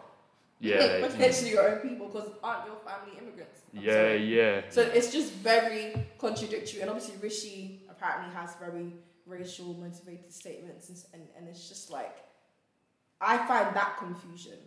Yeah. 0.60 1.06
potentially 1.08 1.52
your 1.52 1.70
own 1.70 1.80
people 1.88 2.08
because 2.08 2.30
aren't 2.44 2.66
your 2.66 2.78
family 2.78 3.18
immigrants? 3.20 3.62
I'm 3.76 3.84
Yeah, 3.84 3.92
sorry. 3.94 4.26
yeah. 4.26 4.62
So 4.70 4.82
it's 4.82 5.12
just 5.12 5.34
very 5.34 5.94
contradictory, 6.18 6.82
and 6.82 6.90
obviously 6.90 7.16
Rishi 7.22 7.82
apparently 7.90 8.34
has 8.34 8.56
very 8.56 8.94
racial 9.26 9.74
motivated 9.76 10.32
statements, 10.34 10.90
and, 10.90 10.98
and, 11.14 11.24
and 11.38 11.48
it's 11.48 11.68
just 11.70 11.90
like 11.92 12.18
I 13.22 13.38
find 13.48 13.76
that 13.76 13.98
confusion. 13.98 14.58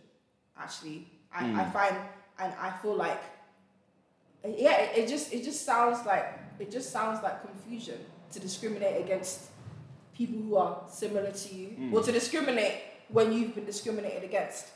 Actually, 0.59 1.07
I, 1.33 1.45
I 1.45 1.63
Mm. 1.65 1.73
find 1.73 1.95
and 2.39 2.53
I 2.59 2.71
feel 2.81 2.95
like 2.95 3.21
yeah, 4.45 4.77
it, 4.81 4.97
it 5.03 5.07
just 5.09 5.33
it 5.33 5.43
just 5.43 5.65
sounds 5.65 6.05
like 6.05 6.39
it 6.59 6.71
just 6.71 6.91
sounds 6.91 7.21
like 7.23 7.41
confusion 7.45 7.99
to 8.31 8.39
discriminate 8.39 9.03
against 9.03 9.49
people 10.15 10.39
who 10.41 10.55
are 10.55 10.81
similar 10.89 11.31
to 11.31 11.55
you, 11.55 11.67
Mm. 11.79 11.93
or 11.93 12.01
to 12.03 12.11
discriminate 12.11 12.75
when 13.09 13.31
you've 13.31 13.53
been 13.55 13.65
discriminated 13.65 14.23
against. 14.23 14.67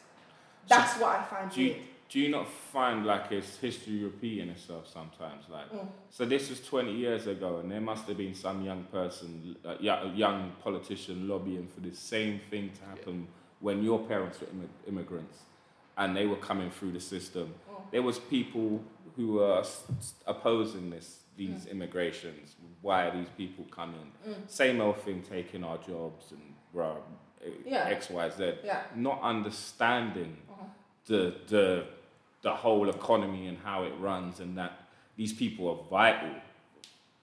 That's 0.67 0.99
what 0.99 1.15
I 1.19 1.23
find 1.23 1.51
do 1.51 1.61
you, 1.63 1.71
weird. 1.73 1.81
Do 2.11 2.19
you 2.19 2.29
not 2.29 2.47
find 2.73 3.05
like 3.05 3.31
it's 3.31 3.57
history 3.57 4.03
repeating 4.03 4.49
itself 4.49 4.85
sometimes? 4.87 5.43
Like, 5.49 5.69
Mm. 5.71 5.87
so 6.09 6.25
this 6.25 6.49
was 6.49 6.59
20 6.59 6.91
years 6.93 7.25
ago, 7.27 7.59
and 7.59 7.71
there 7.71 7.79
must 7.81 8.05
have 8.09 8.17
been 8.17 8.35
some 8.35 8.63
young 8.65 8.83
person, 8.91 9.55
uh, 9.65 9.75
yeah, 9.79 10.03
a 10.03 10.09
young 10.13 10.51
politician 10.63 11.27
lobbying 11.27 11.67
for 11.73 11.79
the 11.79 11.95
same 11.95 12.39
thing 12.49 12.69
to 12.77 12.83
happen 12.85 13.27
when 13.61 13.81
your 13.83 13.99
parents 14.07 14.41
were 14.41 14.47
immi- 14.47 14.87
immigrants 14.87 15.37
and 15.97 16.15
they 16.17 16.25
were 16.27 16.41
coming 16.49 16.69
through 16.71 16.91
the 16.91 16.99
system. 16.99 17.47
Mm. 17.69 17.91
There 17.91 18.01
was 18.01 18.19
people 18.19 18.83
who 19.15 19.33
were 19.33 19.63
opposing 20.27 20.89
this, 20.89 21.19
these 21.37 21.65
Mm. 21.65 21.71
immigrations. 21.71 22.55
Why 22.81 23.07
are 23.07 23.11
these 23.19 23.29
people 23.37 23.65
coming? 23.71 24.11
Mm. 24.27 24.49
Same 24.49 24.81
old 24.81 24.97
thing, 25.05 25.21
taking 25.21 25.63
our 25.63 25.77
jobs 25.77 26.31
and 26.31 26.41
rah, 26.73 26.97
Yeah. 27.65 27.87
X, 27.89 28.09
Y, 28.09 28.29
Z. 28.29 28.53
Yeah. 28.63 28.83
Not 28.95 29.21
understanding 29.21 30.37
Uh-huh. 30.49 30.65
the 31.05 31.35
the 31.47 31.85
the 32.41 32.51
whole 32.51 32.89
economy 32.89 33.47
and 33.47 33.57
how 33.63 33.83
it 33.83 33.93
runs 33.99 34.39
and 34.39 34.57
that 34.57 34.73
these 35.15 35.33
people 35.33 35.69
are 35.69 35.89
vital 35.89 36.29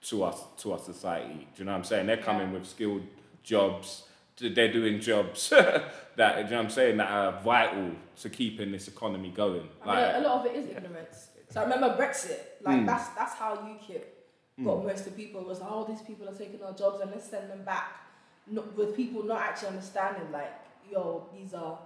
to 0.01 0.23
us 0.23 0.41
to 0.57 0.71
our 0.73 0.79
society. 0.79 1.47
Do 1.55 1.59
you 1.59 1.65
know 1.65 1.71
what 1.71 1.79
I'm 1.79 1.83
saying? 1.83 2.07
They're 2.07 2.17
coming 2.17 2.53
with 2.53 2.65
skilled 2.65 3.03
jobs. 3.43 4.03
They're 4.39 4.71
doing 4.71 5.01
jobs 5.01 5.49
that 5.49 5.85
do 6.15 6.43
you 6.43 6.49
know 6.49 6.57
what 6.57 6.65
I'm 6.65 6.69
saying 6.69 6.97
that 6.97 7.11
are 7.11 7.41
vital 7.41 7.91
to 8.21 8.29
keeping 8.29 8.71
this 8.71 8.87
economy 8.87 9.29
going. 9.35 9.67
Mean, 9.85 9.95
a 9.95 10.21
lot 10.21 10.39
of 10.39 10.45
it 10.45 10.55
is 10.55 10.69
ignorance. 10.69 11.29
So 11.49 11.59
I 11.59 11.63
remember 11.63 11.97
Brexit, 11.97 12.39
like 12.61 12.77
Mm. 12.81 12.85
that's 12.85 13.09
that's 13.09 13.33
how 13.33 13.55
UKIP 13.57 14.03
got 14.63 14.85
most 14.85 15.07
of 15.07 15.15
people 15.17 15.43
was 15.43 15.59
oh 15.61 15.85
these 15.89 16.01
people 16.01 16.27
are 16.29 16.33
taking 16.33 16.61
our 16.63 16.73
jobs 16.73 17.01
and 17.01 17.11
let's 17.11 17.29
send 17.29 17.49
them 17.49 17.63
back. 17.63 17.91
Not, 18.47 18.75
with 18.77 18.95
people 18.95 19.23
not 19.23 19.41
actually 19.41 19.69
understanding 19.69 20.31
like 20.31 20.53
yo 20.89 21.27
these 21.33 21.53
are 21.53 21.77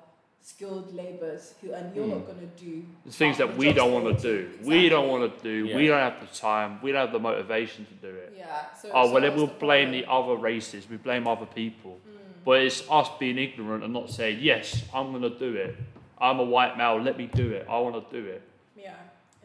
skilled 0.43 0.93
labourers 0.93 1.53
who 1.61 1.71
and 1.71 1.95
you're 1.95 2.05
not 2.05 2.27
gonna 2.27 2.45
do 2.59 2.83
The 3.05 3.11
things 3.13 3.37
that 3.37 3.51
the 3.51 3.55
we 3.55 3.71
don't 3.71 3.93
want 3.93 4.17
to 4.17 4.21
do. 4.21 4.49
do. 4.61 4.67
We 4.67 4.89
don't 4.89 5.07
want 5.07 5.37
to 5.37 5.41
do. 5.43 5.67
Yeah. 5.67 5.75
We 5.77 5.87
don't 5.87 5.99
have 5.99 6.19
the 6.19 6.35
time. 6.35 6.79
We 6.83 6.91
don't 6.91 7.01
have 7.01 7.13
the 7.13 7.19
motivation 7.19 7.85
to 7.85 7.93
do 7.93 8.13
it. 8.13 8.33
Yeah. 8.37 8.73
So, 8.75 8.89
Oh, 8.93 9.07
so 9.07 9.13
well, 9.13 9.21
then 9.21 9.35
we'll 9.35 9.47
the 9.47 9.53
blame 9.53 9.87
problem? 9.89 10.01
the 10.01 10.11
other 10.11 10.35
races. 10.35 10.89
We 10.89 10.97
blame 10.97 11.27
other 11.27 11.45
people. 11.45 11.99
Mm. 12.05 12.17
But 12.43 12.61
it's 12.61 12.83
us 12.91 13.09
being 13.19 13.37
ignorant 13.37 13.85
and 13.85 13.93
not 13.93 14.09
saying, 14.09 14.39
yes, 14.41 14.83
I'm 14.93 15.11
going 15.11 15.21
to 15.23 15.39
do 15.39 15.55
it. 15.55 15.77
I'm 16.19 16.39
a 16.39 16.43
white 16.43 16.77
male. 16.77 17.01
Let 17.01 17.17
me 17.17 17.27
do 17.33 17.51
it. 17.51 17.65
I 17.69 17.79
want 17.79 17.95
to 18.09 18.21
do 18.21 18.27
it. 18.27 18.41
Yeah, 18.77 18.95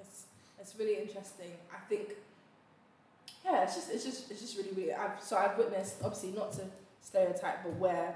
it's 0.00 0.24
it's 0.60 0.74
really 0.76 0.96
interesting. 1.00 1.52
I 1.72 1.78
think 1.88 2.08
yeah, 3.44 3.62
it's 3.62 3.76
just 3.76 3.90
it's 3.92 4.04
just 4.04 4.30
it's 4.32 4.40
just 4.40 4.56
really 4.56 4.72
really. 4.76 4.92
I've, 4.92 5.22
so 5.22 5.36
I've 5.36 5.56
witnessed 5.56 5.96
obviously 6.02 6.32
not 6.32 6.52
to 6.54 6.62
stereotype, 7.02 7.62
but 7.62 7.74
where 7.76 8.14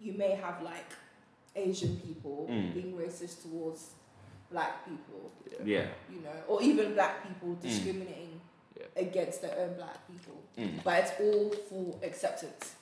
you 0.00 0.12
may 0.12 0.30
have 0.30 0.62
like 0.62 0.90
Asian 1.58 1.96
people 2.06 2.46
Mm. 2.50 2.74
being 2.74 2.92
racist 2.94 3.42
towards 3.42 3.80
black 4.50 4.84
people, 4.88 5.30
yeah. 5.64 5.86
you 6.10 6.20
know, 6.20 6.38
or 6.48 6.62
even 6.62 6.94
black 6.94 7.14
people 7.26 7.54
discriminating 7.56 8.40
Yeah. 8.78 8.86
against 9.06 9.42
their 9.42 9.56
own 9.58 9.74
black 9.74 9.98
people. 10.10 10.36
Mm. 10.56 10.82
But 10.84 10.94
it's 11.02 11.12
all 11.20 11.50
for 11.68 12.06
acceptance. 12.06 12.74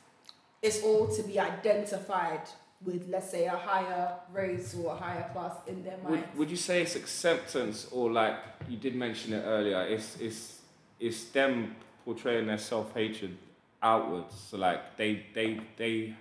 It's 0.63 0.83
all 0.83 1.09
to 1.17 1.23
be 1.23 1.39
identified 1.41 2.43
with, 2.85 3.09
let's 3.09 3.31
say, 3.31 3.47
a 3.47 3.57
higher 3.57 4.15
race 4.33 4.75
or 4.75 4.93
a 4.93 4.97
higher 4.97 5.29
class 5.33 5.57
in 5.67 5.83
their 5.83 5.97
Would, 6.05 6.25
would 6.37 6.51
you 6.51 6.57
say 6.57 6.83
it's 6.83 6.95
acceptance 6.97 7.89
or 7.91 8.11
like 8.13 8.37
you 8.69 8.77
did 8.77 8.95
mention 8.95 9.33
it 9.33 9.43
earlier? 9.43 9.81
It's 9.83 10.17
it's 10.21 10.61
it's 11.01 11.25
them 11.31 11.75
portraying 12.05 12.47
their 12.47 12.59
self 12.59 12.93
hatred 12.95 13.37
outwards. 13.83 14.35
So 14.51 14.57
like 14.59 14.97
they 14.97 15.25
they 15.35 15.61
they 15.77 16.15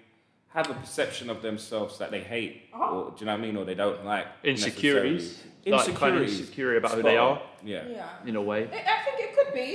have 0.55 0.69
a 0.69 0.73
perception 0.73 1.29
of 1.29 1.41
themselves 1.41 1.97
that 1.99 2.09
they 2.11 2.21
hate, 2.21 2.53
Uh-huh. 2.73 2.83
or 2.95 3.11
do 3.11 3.17
you 3.19 3.25
know 3.27 3.33
what 3.33 3.39
I 3.39 3.45
mean, 3.45 3.57
or 3.57 3.65
they 3.65 3.75
don't 3.75 4.03
like 4.05 4.25
Insecurities. 4.43 5.23
necessarily. 5.65 5.71
Like 5.77 5.85
kind 5.99 6.15
of 6.15 6.21
Insecurities. 6.23 6.39
insecure 6.39 6.77
about 6.77 6.91
who 6.95 7.03
they 7.03 7.17
on. 7.17 7.37
are, 7.37 7.41
Yeah. 7.63 7.87
yeah. 7.87 8.09
in 8.29 8.35
a 8.35 8.41
way. 8.41 8.61
I 8.71 8.77
I 8.95 9.03
think 9.05 9.17
it 9.19 9.31
could 9.37 9.53
be. 9.53 9.69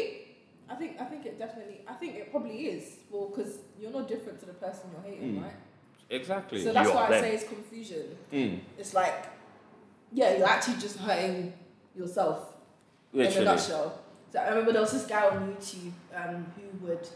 I 0.71 0.75
think 0.77 1.01
I 1.01 1.05
think 1.05 1.27
it 1.27 1.39
definitely. 1.39 1.79
I 1.87 1.95
think 1.95 2.15
it 2.17 2.31
probably 2.31 2.57
is. 2.75 2.85
Well, 3.11 3.27
because 3.29 3.59
you're 3.79 3.91
not 3.99 4.09
different 4.09 4.39
to 4.41 4.47
the 4.47 4.55
person 4.55 4.85
you're 4.93 5.07
hating, 5.13 5.35
Mm. 5.37 5.43
right? 5.43 5.57
Exactly. 6.19 6.63
So 6.65 6.73
that's 6.73 6.89
You 6.89 6.95
why 6.95 7.07
I 7.07 7.11
them. 7.11 7.23
say 7.25 7.35
it's 7.35 7.45
confusion. 7.57 8.05
Mm. 8.33 8.61
It's 8.79 8.95
like, 8.95 9.19
yeah, 10.13 10.37
you're 10.37 10.49
actually 10.57 10.79
just 10.87 10.97
hurting 10.99 11.53
yourself 11.95 12.39
in 13.13 13.21
a 13.21 13.23
Literally. 13.25 13.45
nutshell. 13.47 13.89
So 14.33 14.39
I 14.39 14.49
remember 14.51 14.73
there 14.73 14.81
was 14.83 14.93
this 14.93 15.07
guy 15.07 15.27
on 15.29 15.55
YouTube 15.55 15.93
um, 16.15 16.47
who 16.57 16.87
would 16.87 17.07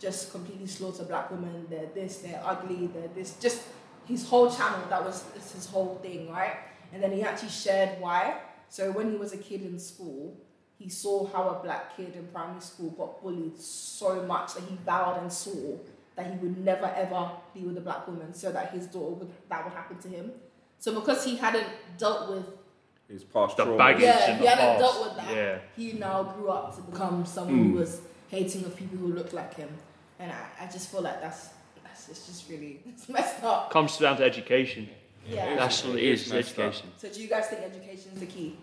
just 0.00 0.30
completely 0.32 0.66
slaughter 0.66 1.04
black 1.04 1.30
women. 1.30 1.66
They're 1.68 1.86
this, 1.94 2.18
they're 2.18 2.40
ugly, 2.44 2.86
they're 2.88 3.08
this. 3.14 3.34
Just 3.40 3.62
his 4.06 4.26
whole 4.26 4.50
channel. 4.50 4.80
That 4.88 5.04
was 5.04 5.24
his 5.54 5.66
whole 5.66 5.96
thing, 6.02 6.30
right? 6.30 6.56
And 6.92 7.02
then 7.02 7.12
he 7.12 7.22
actually 7.22 7.50
shared 7.50 8.00
why. 8.00 8.40
So 8.68 8.90
when 8.92 9.10
he 9.10 9.16
was 9.16 9.32
a 9.32 9.38
kid 9.38 9.62
in 9.62 9.78
school, 9.78 10.36
he 10.78 10.88
saw 10.88 11.26
how 11.26 11.48
a 11.50 11.62
black 11.62 11.96
kid 11.96 12.14
in 12.14 12.26
primary 12.28 12.60
school 12.60 12.90
got 12.90 13.20
bullied 13.22 13.58
so 13.60 14.22
much 14.22 14.54
that 14.54 14.62
he 14.64 14.76
vowed 14.86 15.20
and 15.20 15.32
swore 15.32 15.78
that 16.16 16.26
he 16.32 16.36
would 16.38 16.58
never 16.64 16.86
ever 16.96 17.30
be 17.54 17.60
with 17.60 17.78
a 17.78 17.80
black 17.80 18.06
woman, 18.08 18.32
so 18.34 18.50
that 18.52 18.70
his 18.72 18.86
daughter 18.86 19.14
would 19.14 19.30
that 19.48 19.64
would 19.64 19.72
happen 19.72 19.96
to 19.98 20.08
him. 20.08 20.32
So 20.78 20.94
because 20.94 21.24
he 21.24 21.36
hadn't 21.36 21.66
dealt 21.96 22.30
with 22.30 22.44
His 23.08 23.24
past 23.24 23.56
The 23.56 23.64
trauma. 23.64 23.78
baggage 23.78 24.02
Yeah, 24.02 24.30
in 24.32 24.36
he 24.38 24.42
the 24.44 24.50
hadn't 24.50 24.64
past. 24.66 24.80
dealt 24.80 25.06
with 25.06 25.16
that. 25.16 25.34
Yeah. 25.34 25.58
he 25.76 25.92
now 25.94 26.22
grew 26.24 26.50
up 26.50 26.74
to 26.76 26.82
become 26.82 27.24
someone 27.24 27.56
Mm. 27.58 27.70
who 27.72 27.78
was 27.78 28.00
hating 28.28 28.64
of 28.64 28.76
people 28.76 28.98
who 28.98 29.08
look 29.08 29.32
like 29.32 29.54
him, 29.54 29.68
and 30.18 30.30
I, 30.32 30.64
I 30.64 30.66
just 30.66 30.90
feel 30.90 31.02
like 31.02 31.20
that's 31.20 31.50
that's 31.82 32.08
it's 32.08 32.26
just 32.26 32.48
really 32.48 32.80
it's 32.88 33.08
messed 33.08 33.42
up. 33.44 33.70
Comes 33.70 33.96
down 33.98 34.16
to 34.18 34.24
education. 34.24 34.88
Yeah. 35.28 35.56
That's 35.56 35.84
what 35.84 35.96
it 35.98 36.04
It 36.04 36.12
is, 36.12 36.20
is 36.20 36.26
is 36.26 36.32
up. 36.32 36.38
education. 36.38 36.86
So 36.96 37.08
do 37.10 37.20
you 37.20 37.28
guys 37.28 37.46
think 37.48 37.62
education 37.62 38.12
is 38.14 38.20
the 38.20 38.26
key 38.26 38.56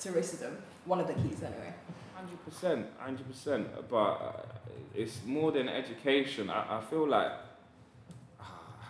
to 0.00 0.10
racism? 0.10 0.52
One 0.84 1.00
of 1.00 1.06
the 1.08 1.14
keys, 1.14 1.42
anyway. 1.42 1.72
Hundred 2.14 2.44
percent, 2.44 2.86
hundred 2.98 3.26
percent. 3.28 3.66
But 3.90 3.96
uh, 3.96 4.32
it's 4.94 5.18
more 5.26 5.50
than 5.50 5.68
education. 5.68 6.50
I, 6.50 6.78
I 6.78 6.80
feel 6.82 7.08
like 7.08 7.32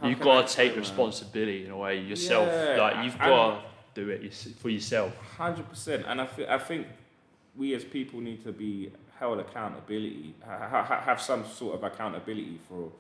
You've 0.03 0.21
got 0.21 0.49
to 0.49 0.55
take 0.55 0.73
man? 0.73 0.81
responsibility 0.81 1.65
in 1.65 1.71
a 1.71 1.77
way 1.77 1.99
yourself. 2.01 2.49
Yeah, 2.49 2.77
like 2.83 3.05
you've 3.05 3.19
got 3.19 3.63
to 3.95 4.05
do 4.05 4.11
it 4.11 4.35
for 4.61 4.69
yourself. 4.69 5.15
Hundred 5.39 5.69
percent, 5.71 6.05
and 6.07 6.21
I 6.21 6.27
feel, 6.27 6.47
I 6.51 6.59
think 6.59 6.87
we 7.57 7.75
as 7.75 7.85
people 7.85 8.21
need 8.21 8.45
to 8.45 8.53
be 8.53 8.91
held 9.19 9.39
accountability, 9.39 10.35
ha- 10.45 10.69
ha- 10.69 10.83
ha- 10.85 11.01
have 11.01 11.21
some 11.21 11.45
sort 11.47 11.75
of 11.77 11.85
accountability 11.85 12.59
for 12.69 12.91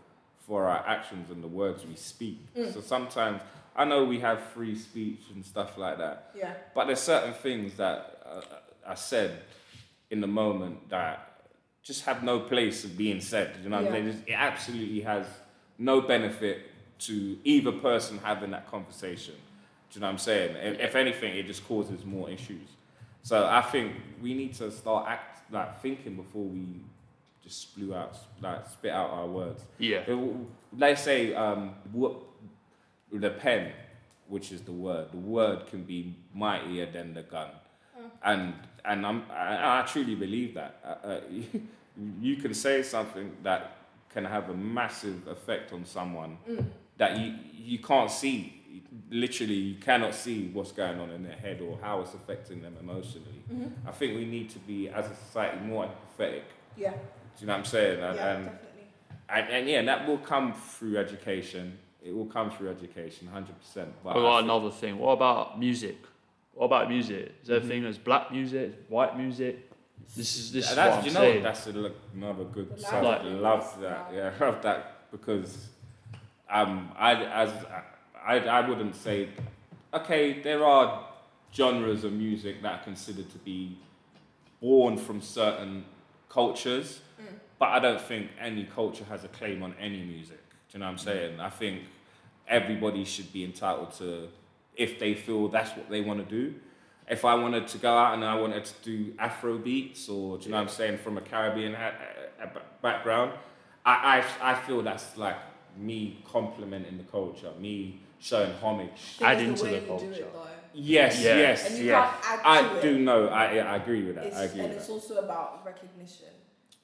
for 0.46 0.66
our 0.66 0.86
actions 0.86 1.30
and 1.30 1.42
the 1.42 1.48
words 1.48 1.86
we 1.86 1.96
speak. 1.96 2.38
So 2.72 2.82
sometimes 2.82 3.40
I 3.74 3.86
know 3.86 4.04
we 4.04 4.20
have 4.20 4.38
free 4.52 4.76
speech 4.76 5.22
and 5.34 5.42
stuff 5.42 5.78
like 5.78 5.96
that, 5.96 6.32
Yeah. 6.36 6.52
but 6.74 6.84
there's 6.84 7.00
certain 7.00 7.32
things 7.32 7.78
that 7.78 8.20
uh, 8.26 8.42
are 8.84 8.94
said 8.96 9.40
in 10.10 10.20
the 10.20 10.26
moment 10.26 10.90
that 10.90 11.40
just 11.82 12.04
have 12.04 12.22
no 12.22 12.40
place 12.40 12.84
of 12.84 12.94
being 12.94 13.22
said. 13.22 13.56
You 13.62 13.70
know, 13.70 13.78
what 13.82 13.86
I'm 13.94 14.04
Yeah. 14.06 14.10
saying? 14.12 14.24
it 14.26 14.32
absolutely 14.34 15.00
has 15.00 15.26
no 15.78 16.02
benefit 16.02 16.70
to 17.00 17.38
either 17.44 17.72
person 17.72 18.18
having 18.22 18.50
that 18.50 18.70
conversation. 18.70 19.34
Do 19.90 19.94
you 19.94 20.00
know 20.02 20.08
what 20.08 20.12
I'm 20.12 20.18
saying? 20.18 20.56
If 20.78 20.94
anything, 20.94 21.34
it 21.38 21.46
just 21.46 21.66
causes 21.66 22.04
more 22.04 22.28
issues. 22.28 22.68
So 23.24 23.46
I 23.46 23.62
think 23.62 23.94
we 24.22 24.34
need 24.34 24.52
to 24.56 24.70
start 24.70 25.06
act 25.08 25.50
like 25.50 25.80
thinking 25.80 26.14
before 26.14 26.44
we 26.44 26.66
just 27.42 27.58
spew 27.62 27.94
out, 27.94 28.16
like 28.42 28.68
spit 28.68 28.92
out 28.92 29.08
our 29.10 29.26
words. 29.26 29.64
Yeah. 29.78 30.02
It- 30.06 30.36
Let's 30.76 31.02
say 31.02 31.32
um, 31.34 31.70
what 31.92 32.16
the 33.12 33.30
pen, 33.30 33.70
which 34.28 34.50
is 34.52 34.60
the 34.62 34.72
word, 34.72 35.12
the 35.12 35.18
word 35.18 35.66
can 35.68 35.84
be 35.84 36.16
mightier 36.34 36.86
than 36.90 37.14
the 37.14 37.22
gun, 37.22 37.50
and 38.24 38.54
and 38.84 39.06
I'm, 39.06 39.22
I, 39.30 39.80
I 39.80 39.82
truly 39.86 40.16
believe 40.16 40.54
that. 40.54 40.80
Uh, 40.84 41.06
uh, 41.08 41.20
you 42.20 42.36
can 42.36 42.52
say 42.54 42.82
something 42.82 43.30
that 43.44 43.76
can 44.12 44.24
have 44.24 44.50
a 44.50 44.54
massive 44.54 45.28
effect 45.28 45.72
on 45.72 45.84
someone 45.84 46.36
that 46.98 47.18
you 47.20 47.34
you 47.56 47.78
can't 47.78 48.10
see. 48.10 48.53
Literally, 49.10 49.54
you 49.54 49.74
cannot 49.76 50.14
see 50.14 50.50
what's 50.52 50.72
going 50.72 50.98
on 50.98 51.10
in 51.10 51.22
their 51.22 51.36
head 51.36 51.60
or 51.60 51.78
how 51.82 52.00
it's 52.00 52.14
affecting 52.14 52.62
them 52.62 52.76
emotionally. 52.80 53.42
I 53.86 53.90
think 53.92 54.16
we 54.16 54.24
need 54.24 54.50
to 54.50 54.58
be, 54.60 54.88
as 54.88 55.06
a 55.10 55.14
society, 55.14 55.58
more 55.64 55.86
empathetic. 55.86 56.42
Yeah. 56.76 56.90
Do 56.92 56.96
you 57.40 57.46
know 57.46 57.52
what 57.52 57.58
I'm 57.60 57.64
saying? 57.64 58.02
And, 58.02 58.16
Yeah, 58.16 58.34
and 58.34 58.44
definitely. 58.44 58.82
and, 59.28 59.48
and 59.50 59.68
yeah, 59.68 59.82
that 59.82 60.08
will 60.08 60.18
come 60.18 60.52
through 60.54 60.96
education. 60.98 61.78
It 62.04 62.14
will 62.14 62.26
come 62.26 62.50
through 62.50 62.70
education, 62.70 63.28
hundred 63.28 63.58
percent. 63.58 63.88
What 64.02 64.16
about 64.16 64.44
another 64.44 64.70
thing? 64.70 64.98
What 64.98 65.12
about 65.12 65.58
music? 65.58 65.96
What 66.52 66.66
about 66.66 66.88
music? 66.88 67.34
Is 67.42 67.48
there 67.48 67.58
a 67.58 67.60
thing 67.60 67.82
there's 67.82 67.98
black 67.98 68.30
music, 68.30 68.84
white 68.88 69.16
music? 69.18 69.70
This 70.16 70.36
is 70.36 70.52
this 70.52 70.68
is 70.70 70.76
that's, 70.76 70.90
what 70.90 70.98
I'm 71.00 71.06
you 71.06 71.12
know, 71.14 71.20
saying. 71.20 71.42
that's 71.42 71.66
a, 71.66 71.92
another 72.14 72.44
good 72.44 72.76
The 72.76 72.80
subject. 72.80 73.24
Like- 73.24 73.42
love 73.42 73.80
that. 73.80 74.10
Yeah, 74.14 74.32
love 74.40 74.62
that 74.62 75.10
because 75.10 75.68
um, 76.50 76.90
I 76.96 77.14
as 77.24 77.50
I, 78.26 78.38
I 78.40 78.68
wouldn't 78.68 78.96
say 78.96 79.28
okay. 79.92 80.40
There 80.42 80.64
are 80.64 81.06
genres 81.54 82.04
of 82.04 82.12
music 82.12 82.62
that 82.62 82.80
are 82.80 82.84
considered 82.84 83.30
to 83.30 83.38
be 83.38 83.78
born 84.60 84.96
from 84.96 85.20
certain 85.20 85.84
cultures, 86.28 87.00
but 87.58 87.68
I 87.68 87.78
don't 87.78 88.00
think 88.00 88.30
any 88.40 88.64
culture 88.64 89.04
has 89.04 89.24
a 89.24 89.28
claim 89.28 89.62
on 89.62 89.74
any 89.80 90.02
music. 90.02 90.40
Do 90.68 90.78
you 90.78 90.80
know 90.80 90.86
what 90.86 90.92
I'm 90.92 90.98
saying? 90.98 91.40
I 91.40 91.50
think 91.50 91.82
everybody 92.48 93.04
should 93.04 93.32
be 93.32 93.44
entitled 93.44 93.92
to, 93.98 94.28
if 94.76 94.98
they 94.98 95.14
feel 95.14 95.48
that's 95.48 95.70
what 95.76 95.88
they 95.90 96.00
want 96.00 96.26
to 96.28 96.34
do. 96.42 96.54
If 97.08 97.24
I 97.26 97.34
wanted 97.34 97.68
to 97.68 97.78
go 97.78 97.94
out 97.96 98.14
and 98.14 98.24
I 98.24 98.34
wanted 98.40 98.64
to 98.64 98.74
do 98.82 99.12
Afro 99.18 99.58
beats, 99.58 100.08
or 100.08 100.38
do 100.38 100.46
you 100.46 100.50
know 100.50 100.56
what 100.56 100.62
I'm 100.62 100.68
saying, 100.68 100.98
from 100.98 101.18
a 101.18 101.20
Caribbean 101.20 101.74
ha- 101.74 101.92
uh, 102.40 102.46
uh, 102.46 102.60
background, 102.80 103.32
I, 103.84 104.24
I 104.42 104.52
I 104.52 104.54
feel 104.54 104.80
that's 104.82 105.16
like 105.18 105.36
me 105.76 106.22
complimenting 106.26 106.96
the 106.96 107.04
culture, 107.04 107.52
me 107.60 108.00
showing 108.24 108.52
homage. 108.62 108.90
Add 109.20 109.36
Think 109.38 109.48
into 109.50 109.52
it's 109.52 109.60
the 109.62 109.66
way 109.68 109.74
you 109.74 109.80
do 109.80 109.86
culture. 109.86 110.06
it, 110.12 110.32
though. 110.32 110.48
Yes, 110.72 111.20
Yeah. 111.22 111.36
yes, 111.36 111.68
And 111.68 111.78
you 111.78 111.84
yes. 111.84 112.14
can't 112.24 112.40
add 112.46 112.64
I 112.64 112.74
to 112.74 112.82
do 112.82 112.94
it. 112.96 113.00
know. 113.08 113.28
I 113.28 113.44
I 113.72 113.76
agree 113.76 114.02
with 114.06 114.14
that. 114.16 114.26
It's, 114.26 114.36
I 114.36 114.44
agree 114.44 114.60
and 114.60 114.68
with 114.70 114.78
it's 114.78 114.86
that. 114.88 114.92
also 114.94 115.14
about 115.26 115.48
recognition. 115.64 116.32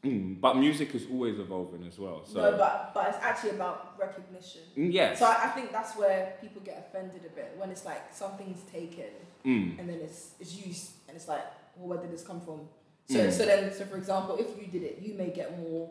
Mm, 0.05 0.41
but 0.41 0.57
music 0.57 0.95
is 0.95 1.05
always 1.13 1.39
evolving 1.39 1.85
as 1.87 1.99
well. 1.99 2.23
So 2.25 2.41
no, 2.41 2.57
but 2.57 2.93
but 2.95 3.09
it's 3.11 3.19
actually 3.31 3.51
about 3.61 3.79
recognition. 3.99 4.63
Mm, 4.77 4.93
yes. 4.93 5.19
So 5.19 5.25
I, 5.27 5.37
I 5.47 5.49
think 5.57 5.73
that's 5.73 5.93
where 5.97 6.21
people 6.41 6.61
get 6.63 6.77
offended 6.87 7.23
a 7.31 7.33
bit 7.39 7.51
when 7.59 7.69
it's 7.71 7.85
like 7.85 8.03
something's 8.23 8.63
taken 8.79 9.13
Mm. 9.45 9.79
and 9.79 9.89
then 9.89 9.99
it's 10.07 10.21
it's 10.41 10.55
used 10.67 10.87
and 11.09 11.17
it's 11.17 11.27
like, 11.35 11.45
well, 11.77 11.89
where 11.89 11.99
did 11.99 12.13
this 12.13 12.23
come 12.31 12.41
from? 12.43 12.61
So 13.09 13.19
Mm. 13.19 13.33
so 13.33 13.45
then 13.51 13.73
so 13.79 13.85
for 13.87 13.97
example, 13.97 14.37
if 14.45 14.49
you 14.61 14.67
did 14.75 14.83
it, 14.91 14.95
you 15.05 15.15
may 15.15 15.31
get 15.41 15.49
more. 15.59 15.89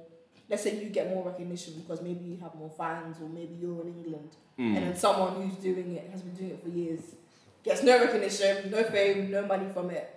Let's 0.50 0.64
say 0.64 0.82
you 0.84 0.90
get 0.90 1.10
more 1.10 1.24
recognition 1.26 1.76
because 1.82 2.02
maybe 2.02 2.26
you 2.26 2.38
have 2.38 2.56
more 2.56 2.72
fans 2.72 3.18
or 3.22 3.30
maybe 3.30 3.54
you're 3.62 3.82
in 3.82 3.94
England, 4.04 4.32
Mm. 4.58 4.76
and 4.76 4.88
then 4.88 4.96
someone 4.96 5.32
who's 5.42 5.56
doing 5.58 5.96
it 5.96 6.10
has 6.12 6.22
been 6.22 6.34
doing 6.34 6.50
it 6.52 6.62
for 6.64 6.70
years 6.70 7.02
gets 7.64 7.84
no 7.84 7.98
recognition, 8.00 8.70
no 8.72 8.84
fame, 8.84 9.30
no 9.32 9.46
money 9.46 9.68
from 9.72 9.90
it, 9.92 10.10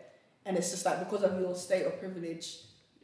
and 0.44 0.56
it's 0.56 0.70
just 0.70 0.84
like 0.86 0.98
because 1.00 1.22
of 1.22 1.38
your 1.40 1.54
state 1.54 1.84
of 1.86 1.98
privilege, 2.00 2.46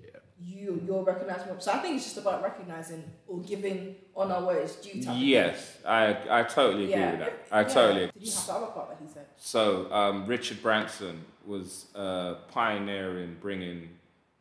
Yeah. 0.02 0.18
you 0.42 0.82
you're 0.86 1.02
recognized 1.04 1.46
more. 1.46 1.60
So 1.60 1.70
I 1.72 1.78
think 1.78 1.96
it's 1.96 2.04
just 2.06 2.16
about 2.18 2.42
recognizing 2.42 3.04
or 3.28 3.38
giving 3.40 3.96
honor 4.16 4.44
where 4.46 4.58
it's 4.58 4.76
due. 4.76 4.98
Yes, 5.12 5.78
I 5.84 6.16
I 6.40 6.42
totally 6.44 6.84
agree 6.84 7.00
Yeah. 7.02 7.10
with 7.12 7.20
that. 7.20 7.32
I 7.52 7.60
Yeah. 7.60 7.68
totally. 7.68 8.06
Did 8.06 8.22
you 8.26 8.32
have 8.32 8.46
the 8.46 8.52
other 8.54 8.66
part 8.76 8.88
that 8.90 8.98
he 9.06 9.08
said? 9.12 9.26
So 9.36 9.92
um, 9.92 10.26
Richard 10.26 10.60
Branson 10.62 11.24
was 11.46 11.86
a 11.94 12.36
pioneer 12.48 13.20
in 13.20 13.36
bringing 13.40 13.90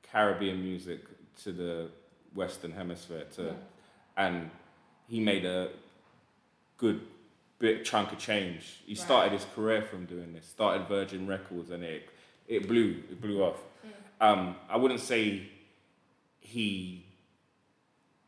Caribbean 0.04 0.64
music 0.64 1.02
to 1.44 1.52
the 1.52 1.90
Western 2.38 2.72
Hemisphere, 2.72 3.26
to, 3.36 3.44
Yeah. 3.44 3.54
and 4.26 4.52
he 5.10 5.20
made 5.20 5.44
a 5.46 5.72
good 6.78 7.02
big 7.60 7.84
chunk 7.84 8.12
of 8.12 8.20
change. 8.20 8.82
He 8.86 8.94
Right. 8.94 8.98
started 9.08 9.32
his 9.34 9.46
career 9.56 9.82
from 9.82 10.06
doing 10.06 10.32
this. 10.34 10.46
Started 10.46 10.88
Virgin 10.88 11.26
Records, 11.28 11.72
and 11.72 11.84
it 11.84 12.10
it 12.48 12.68
blew 12.68 13.04
it 13.12 13.20
blew 13.20 13.44
off. 13.44 13.60
Um, 14.22 14.56
I 14.70 14.78
wouldn't 14.78 15.02
say 15.02 15.50
he 16.40 17.04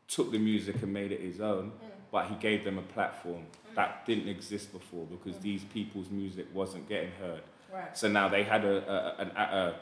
took 0.08 0.30
the 0.32 0.38
music 0.38 0.82
and 0.82 0.92
made 0.92 1.12
it 1.12 1.20
his 1.20 1.40
own, 1.40 1.72
but 2.10 2.26
he 2.26 2.34
gave 2.36 2.64
them 2.64 2.78
a 2.78 2.82
platform 2.82 3.46
that 3.74 4.04
didn't 4.04 4.28
exist 4.28 4.72
before 4.72 5.06
because 5.06 5.38
these 5.40 5.62
people's 5.64 6.10
music 6.10 6.46
wasn't 6.52 6.88
getting 6.88 7.12
heard. 7.12 7.42
Right. 7.72 7.96
So 7.96 8.08
now 8.08 8.28
they 8.28 8.42
had 8.42 8.64
a, 8.64 8.76
a, 8.92 9.22
an, 9.22 9.28
a, 9.36 9.74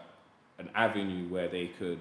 an 0.59 0.71
avenue 0.75 1.27
where 1.29 1.49
they 1.49 1.69
could 1.69 1.99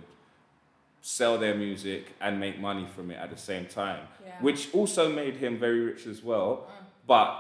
sell 1.08 1.38
their 1.38 1.56
music 1.56 2.12
and 2.20 2.38
make 2.38 2.60
money 2.60 2.86
from 2.94 3.10
it 3.12 3.16
at 3.16 3.30
the 3.30 3.38
same 3.38 3.66
time, 3.66 4.06
Yeah. 4.26 4.34
which 4.42 4.74
also 4.74 5.10
made 5.10 5.38
him 5.38 5.58
very 5.58 5.80
rich 5.80 6.06
as 6.06 6.22
well. 6.22 6.68
But 7.08 7.32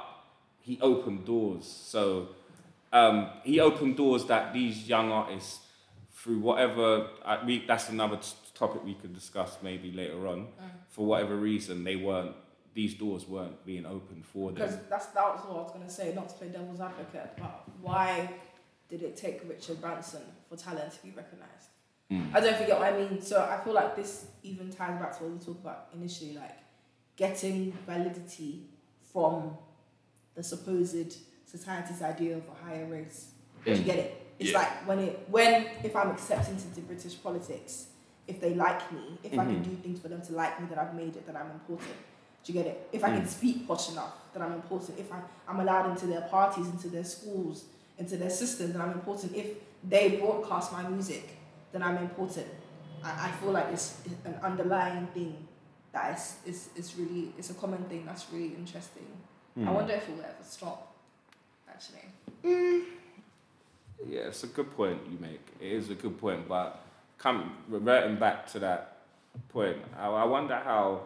he 0.62 0.80
opened 0.80 1.26
doors. 1.26 1.66
So 1.66 2.30
um, 2.94 3.30
he 3.44 3.60
opened 3.60 3.98
doors 3.98 4.24
that 4.28 4.54
these 4.54 4.88
young 4.88 5.12
artists, 5.12 5.60
through 6.14 6.40
whatever, 6.40 7.10
uh, 7.26 7.40
we, 7.46 7.66
that's 7.68 7.90
another 7.90 8.16
t- 8.16 8.30
topic 8.56 8.86
we 8.86 8.94
could 8.94 9.14
discuss 9.14 9.58
maybe 9.62 9.92
later 9.92 10.26
on. 10.28 10.48
For 10.88 11.06
whatever 11.06 11.36
reason, 11.36 11.84
they 11.84 11.98
weren't. 11.98 12.36
These 12.74 12.94
doors 12.94 13.28
weren't 13.28 13.66
being 13.66 13.86
opened 13.86 14.26
for 14.26 14.52
them. 14.52 14.56
Because 14.56 14.78
that's 14.90 15.08
that 15.08 15.28
was 15.36 15.42
what 15.46 15.58
I 15.58 15.62
was 15.64 15.72
gonna 15.74 15.90
say. 15.90 16.14
Not 16.14 16.30
to 16.30 16.36
play 16.36 16.48
devil's 16.48 16.80
advocate, 16.80 17.32
but 17.38 17.64
why 17.82 18.30
did 18.88 19.02
it 19.02 19.18
take 19.18 19.42
Richard 19.50 19.82
Branson 19.82 20.22
for 20.48 20.56
talent 20.56 20.94
to 20.94 21.00
be 21.04 21.12
recognized? 21.12 21.70
Mm. 22.12 22.34
I 22.34 22.40
don't 22.40 22.56
forget 22.58 22.80
what 22.80 22.94
I 22.94 22.98
mean. 22.98 23.22
So 23.22 23.42
I 23.44 23.62
feel 23.64 23.74
like 23.74 23.96
this 23.96 24.28
even 24.44 24.70
ties 24.70 25.00
back 25.00 25.18
to 25.18 25.24
what 25.24 25.34
we 25.34 25.40
talked 25.40 25.62
about 25.62 25.88
initially, 25.94 26.36
like 26.36 26.58
getting 27.16 27.74
validity 27.86 28.62
from 29.12 29.58
the 30.36 30.44
supposed 30.44 31.18
society's 31.46 32.02
idea 32.02 32.38
of 32.38 32.44
a 32.48 32.66
higher 32.66 32.86
race. 32.86 33.32
Do 33.66 33.72
you 33.72 33.78
Mm. 33.80 33.86
get 33.86 33.98
it? 33.98 34.22
It's 34.40 34.52
Yeah. 34.52 34.60
like 34.60 34.88
when 34.88 35.00
it 35.00 35.28
when 35.30 35.68
if 35.84 35.96
I'm 35.96 36.12
accepted 36.12 36.54
into 36.64 36.82
British 36.82 37.22
politics, 37.22 37.88
if 38.28 38.40
they 38.40 38.54
like 38.54 38.92
me, 38.92 39.18
if 39.24 39.34
I 39.34 39.46
can 39.46 39.56
Mhm. 39.62 39.64
do 39.64 39.76
things 39.78 40.00
for 40.00 40.10
them 40.10 40.22
to 40.22 40.34
like 40.34 40.60
me, 40.62 40.68
that 40.68 40.78
I've 40.78 40.94
made 40.94 41.16
it, 41.16 41.26
that 41.26 41.36
I'm 41.36 41.52
important. 41.52 41.96
Do 42.44 42.54
you 42.54 42.60
get 42.62 42.68
it? 42.68 42.90
If 42.94 43.04
I 43.04 43.10
can 43.10 43.24
Mm. 43.24 43.28
speak 43.28 43.68
posh 43.68 43.90
enough, 43.92 44.14
that 44.34 44.42
I'm 44.42 44.54
important. 44.54 44.98
If 45.00 45.12
I, 45.12 45.22
I'm 45.48 45.60
allowed 45.60 45.90
into 45.90 46.06
their 46.08 46.22
parties, 46.22 46.68
into 46.68 46.88
their 46.90 47.04
schools, 47.04 47.66
into 47.98 48.16
their 48.16 48.30
systems, 48.30 48.74
then 48.74 48.82
I'm 48.82 48.92
important. 48.94 49.36
If 49.36 49.58
they 49.84 50.18
broadcast 50.18 50.72
my 50.72 50.88
music, 50.88 51.37
then 51.72 51.84
I'm 51.84 51.98
important. 51.98 52.48
I, 53.04 53.28
I 53.28 53.32
feel 53.40 53.52
like 53.52 53.68
it's 53.72 53.98
an 54.26 54.36
underlying 54.44 55.08
thing 55.08 55.48
that 55.94 56.16
is, 56.18 56.36
is, 56.46 56.70
is 56.76 56.96
really, 56.98 57.34
it's 57.38 57.50
a 57.50 57.54
common 57.56 57.84
thing 57.86 58.06
that's 58.06 58.26
really 58.32 58.54
interesting. 58.56 59.06
I 59.56 59.60
Mm. 59.62 59.74
wonder 59.74 59.94
if 59.94 60.08
it 60.08 60.16
will 60.16 60.24
ever 60.24 60.44
stop, 60.44 60.94
actually. 61.68 62.06
Yeah, 64.08 64.28
it's 64.28 64.44
a 64.44 64.48
good 64.48 64.70
point 64.76 65.00
you 65.12 65.18
make. 65.20 65.42
It 65.60 65.72
is 65.72 65.90
a 65.90 65.96
good 65.96 66.20
point, 66.20 66.48
but 66.48 66.80
come 67.18 67.58
reverting 67.68 68.18
back 68.18 68.46
to 68.52 68.60
that 68.60 68.98
point, 69.50 69.78
I, 70.00 70.08
I 70.08 70.24
wonder 70.26 70.56
how 70.56 71.02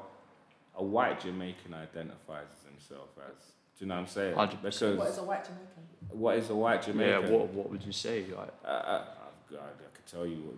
a 0.76 0.84
white 0.84 1.21
Jamaican 1.21 1.74
identifies 1.74 2.47
himself 2.69 3.10
as. 3.30 3.38
Do 3.80 3.86
you 3.86 3.88
know 3.88 3.95
what 3.95 4.02
I'm 4.02 4.08
saying? 4.08 4.36
100%. 4.36 4.62
Because 4.62 4.97
What 4.97 5.08
is 5.10 5.17
a 5.17 5.24
white 5.24 5.43
Jamaican? 5.45 5.84
what 6.10 6.38
is 6.38 6.50
a 6.50 6.56
white 6.56 6.82
Jamaican? 6.84 7.24
Yeah, 7.24 7.30
what, 7.32 7.47
what 7.54 7.69
would 7.71 7.84
you 7.84 7.91
say? 7.93 8.26
Like, 8.38 8.54
Uh, 8.65 8.67
uh, 8.67 9.06
God, 9.52 9.60
I 9.62 9.96
could 9.96 10.06
tell 10.08 10.26
you, 10.26 10.58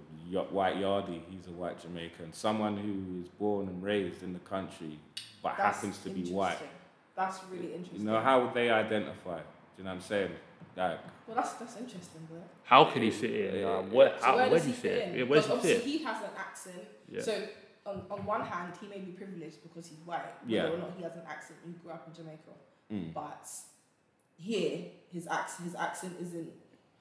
white 0.51 0.75
Yardie, 0.77 1.21
he's 1.29 1.47
a 1.47 1.51
white 1.51 1.81
Jamaican, 1.81 2.31
someone 2.33 2.77
who 2.77 3.21
is 3.23 3.27
born 3.39 3.67
and 3.67 3.81
raised 3.83 4.21
in 4.23 4.33
the 4.33 4.39
country, 4.39 4.99
but 5.41 5.55
That's 5.57 5.77
happens 5.77 5.97
to 5.99 6.09
be 6.09 6.29
white. 6.31 6.57
That's 7.15 7.39
really 7.51 7.73
interesting. 7.73 7.99
You 8.01 8.05
know, 8.05 8.19
how 8.21 8.43
would 8.45 8.53
they 8.53 8.69
identify? 8.69 9.37
Do 9.37 9.43
you 9.79 9.83
know 9.85 9.89
what 9.91 9.95
I'm 9.95 10.01
saying? 10.01 10.31
Like, 10.75 10.99
Well, 11.27 11.35
that's 11.35 11.53
that's 11.53 11.77
interesting, 11.77 12.21
bro. 12.29 12.39
How 12.63 12.85
can 12.85 13.01
he 13.01 13.11
fit 13.11 13.31
in? 13.31 13.59
Yeah, 13.61 13.67
Uh, 13.67 13.81
where, 13.83 14.13
So 14.19 14.25
how, 14.25 14.35
where 14.35 14.49
where 14.49 14.59
does 14.59 14.63
do 14.63 14.69
you 14.69 14.75
fit 14.75 14.97
in? 15.01 15.09
in? 15.09 15.17
Yeah, 15.17 15.23
where 15.25 15.41
he 15.41 15.51
obviously 15.51 15.73
fit? 15.75 15.83
he 15.99 16.03
has 16.03 16.23
an 16.23 16.29
accent. 16.37 16.83
Yeah. 17.09 17.21
So 17.21 17.43
on, 17.85 18.03
on 18.09 18.25
one 18.25 18.41
hand, 18.41 18.73
he 18.79 18.87
may 18.87 18.99
be 18.99 19.11
privileged 19.11 19.61
because 19.63 19.87
he's 19.87 19.99
white, 20.05 20.21
whether 20.43 20.53
Yeah. 20.53 20.69
or 20.69 20.77
not 20.77 20.93
he 20.97 21.03
has 21.03 21.13
an 21.15 21.23
accent. 21.27 21.59
He 21.65 21.73
grew 21.73 21.91
up 21.91 22.07
in 22.07 22.13
Jamaica, 22.13 22.53
mm, 22.91 23.13
but 23.13 23.47
here 24.37 24.85
his 25.11 25.27
accent 25.27 25.65
his 25.69 25.75
accent 25.75 26.13
isn't. 26.21 26.49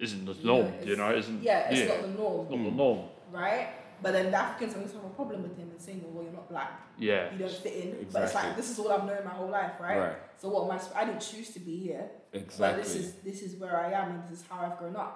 Isn't 0.02 0.24
the 0.26 0.32
you 0.34 0.44
norm, 0.46 0.66
it's- 0.66 0.86
you 0.86 0.96
know? 0.96 1.14
Isn't 1.14 1.42
Yeah, 1.42 1.70
it's 1.70 1.78
yeah, 1.80 1.86
not 1.94 2.02
the 2.02 2.08
norm, 2.08 2.38
not 2.50 2.50
the 2.50 2.70
Mm. 2.70 2.76
norm. 2.76 3.00
right? 3.30 3.68
But 4.02 4.12
then 4.14 4.32
the 4.32 4.36
Africans 4.36 4.74
always 4.74 4.92
have 4.94 5.04
a 5.04 5.10
problem 5.10 5.42
with 5.44 5.56
him 5.56 5.70
and 5.70 5.80
saying, 5.80 6.02
"Well, 6.12 6.24
you're 6.24 6.32
not 6.32 6.48
black, 6.48 6.72
Yeah. 6.98 7.30
you 7.32 7.38
don't 7.38 7.52
fit 7.52 7.72
in." 7.84 8.08
But 8.12 8.24
it's 8.24 8.34
like 8.34 8.56
this 8.56 8.68
is 8.70 8.76
what 8.80 8.90
I've 8.90 9.06
known 9.06 9.24
my 9.24 9.30
whole 9.30 9.48
life, 9.48 9.74
right? 9.78 9.96
right, 9.98 10.16
So 10.38 10.48
what 10.48 10.64
am 10.64 10.72
I? 10.72 10.78
sp- 10.82 10.96
I 10.96 11.04
didn't 11.04 11.20
choose 11.20 11.50
to 11.54 11.60
be 11.60 11.76
here, 11.86 12.10
but 12.58 12.76
this 12.82 12.96
is 12.96 13.12
this 13.28 13.42
is 13.42 13.60
where 13.60 13.76
I 13.86 13.92
am 13.92 14.06
and 14.10 14.22
this 14.28 14.40
is 14.40 14.44
how 14.48 14.58
I've 14.66 14.76
grown 14.76 14.96
up. 14.96 15.14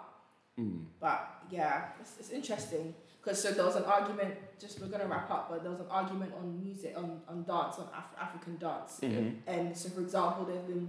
Mm, 0.56 0.84
But 1.00 1.20
yeah, 1.50 1.88
it's, 2.00 2.12
it's 2.20 2.30
interesting 2.30 2.94
because 3.20 3.42
so 3.42 3.50
there 3.50 3.64
was 3.66 3.74
an 3.76 3.84
argument. 3.84 4.32
Just 4.60 4.80
we're 4.80 4.86
gonna 4.86 5.08
wrap 5.08 5.28
up, 5.32 5.50
but 5.50 5.62
there 5.64 5.72
was 5.72 5.80
an 5.80 5.90
argument 5.90 6.32
on 6.38 6.44
music, 6.62 6.92
on, 6.96 7.20
on 7.28 7.42
dance, 7.42 7.78
on 7.80 7.88
Af- 7.92 8.16
African 8.26 8.56
dance. 8.56 9.00
mhm, 9.02 9.38
And 9.48 9.76
so, 9.76 9.88
for 9.90 10.00
example, 10.02 10.44
there've 10.44 10.66
been. 10.66 10.88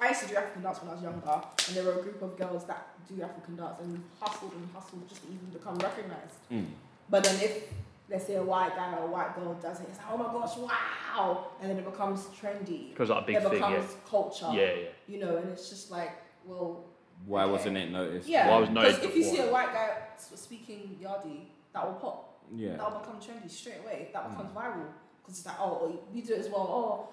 I 0.00 0.08
used 0.08 0.22
to 0.22 0.28
do 0.28 0.36
African 0.36 0.62
dance 0.62 0.80
when 0.80 0.90
I 0.90 0.94
was 0.94 1.02
younger, 1.02 1.42
and 1.66 1.76
there 1.76 1.84
were 1.84 2.00
a 2.00 2.02
group 2.02 2.22
of 2.22 2.36
girls 2.38 2.64
that 2.66 2.86
do 3.08 3.20
African 3.22 3.56
dance, 3.56 3.76
and 3.80 3.92
we 3.92 3.98
hustled 4.20 4.52
and 4.52 4.68
hustled 4.74 5.08
just 5.08 5.22
to 5.22 5.28
even 5.28 5.46
become 5.52 5.76
recognized. 5.78 6.36
mm, 6.52 6.66
But 7.10 7.24
then 7.24 7.40
if 7.40 7.64
let's 8.08 8.26
say 8.26 8.36
a 8.36 8.42
white 8.42 8.74
guy 8.76 8.96
or 8.96 9.04
a 9.04 9.10
white 9.10 9.34
girl 9.36 9.54
does 9.54 9.80
it, 9.80 9.86
it's 9.90 9.98
like, 9.98 10.06
oh 10.12 10.16
my 10.16 10.24
gosh, 10.32 10.56
wow, 10.56 11.46
and 11.60 11.70
then 11.70 11.78
it 11.78 11.84
becomes 11.84 12.26
trendy. 12.40 12.90
Because 12.90 13.08
that 13.08 13.26
big 13.26 13.36
it 13.36 13.42
thing, 13.42 13.52
yeah. 13.60 13.68
becomes 13.70 13.96
culture. 14.08 14.48
Yeah, 14.52 14.60
yeah. 14.74 14.88
You 15.08 15.18
know, 15.20 15.36
and 15.36 15.50
it's 15.50 15.68
just 15.68 15.90
like, 15.90 16.12
well, 16.46 16.84
Why 17.26 17.42
Okay. 17.42 17.52
wasn't 17.52 17.76
it 17.76 17.90
noticed? 17.90 18.28
yeah. 18.28 18.46
Well, 18.48 18.56
I 18.56 18.60
was 18.60 18.68
Because 18.70 18.84
noticed 18.84 19.04
if 19.04 19.16
you 19.16 19.24
see 19.24 19.38
a 19.40 19.50
white 19.52 19.72
guy 19.72 19.90
speaking 20.16 20.96
Yardie, 21.02 21.46
that 21.74 21.84
will 21.86 21.94
pop. 21.94 22.38
Yeah. 22.54 22.76
That 22.76 22.90
will 22.92 23.00
become 23.00 23.16
trendy 23.20 23.50
straight 23.50 23.80
away. 23.84 24.10
That 24.12 24.24
Mm. 24.26 24.30
becomes 24.30 24.56
viral. 24.56 24.86
Because 25.28 25.40
it's 25.40 25.46
like, 25.46 25.60
oh, 25.60 26.00
we 26.14 26.22
do 26.22 26.32
it 26.32 26.38
as 26.40 26.48
well. 26.48 26.66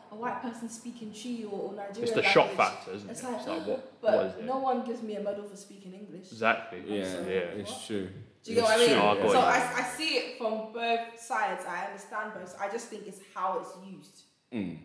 Oh, 0.09 0.15
a 0.15 0.17
white 0.17 0.41
person 0.41 0.69
speaking 0.69 1.11
Chi 1.11 1.43
or, 1.51 1.59
or 1.71 1.73
Nigerian. 1.73 2.03
It's 2.03 2.11
the 2.13 2.23
shock 2.23 2.49
factor, 2.51 2.91
isn't 2.93 3.09
It's 3.09 3.21
it? 3.21 3.25
like, 3.25 3.35
It's 3.39 3.47
like, 3.47 3.67
what, 3.67 4.01
But 4.01 4.13
what 4.15 4.25
is 4.27 4.35
it? 4.37 4.45
no 4.45 4.57
one 4.59 4.85
gives 4.85 5.01
me 5.03 5.17
a 5.17 5.19
medal 5.21 5.43
for 5.43 5.57
speaking 5.57 5.93
English. 5.93 6.31
Exactly. 6.31 6.81
Yeah, 6.87 7.11
So, 7.11 7.19
yeah, 7.27 7.59
it's 7.59 7.85
true. 7.85 8.07
Do 8.43 8.51
you 8.51 8.55
get 8.55 8.63
what 8.63 8.79
I 8.79 8.87
mean? 8.87 8.97
Oh, 8.97 9.27
I 9.27 9.31
so. 9.33 9.39
I, 9.41 9.73
I 9.79 9.83
see 9.97 10.09
it 10.15 10.37
from 10.37 10.71
both 10.71 11.19
sides. 11.19 11.65
I 11.67 11.87
understand 11.87 12.31
both. 12.35 12.55
I 12.57 12.69
just 12.69 12.87
think 12.87 13.05
it's 13.05 13.19
how 13.33 13.59
it's 13.59 13.71
used. 13.85 14.21
Mm, 14.53 14.77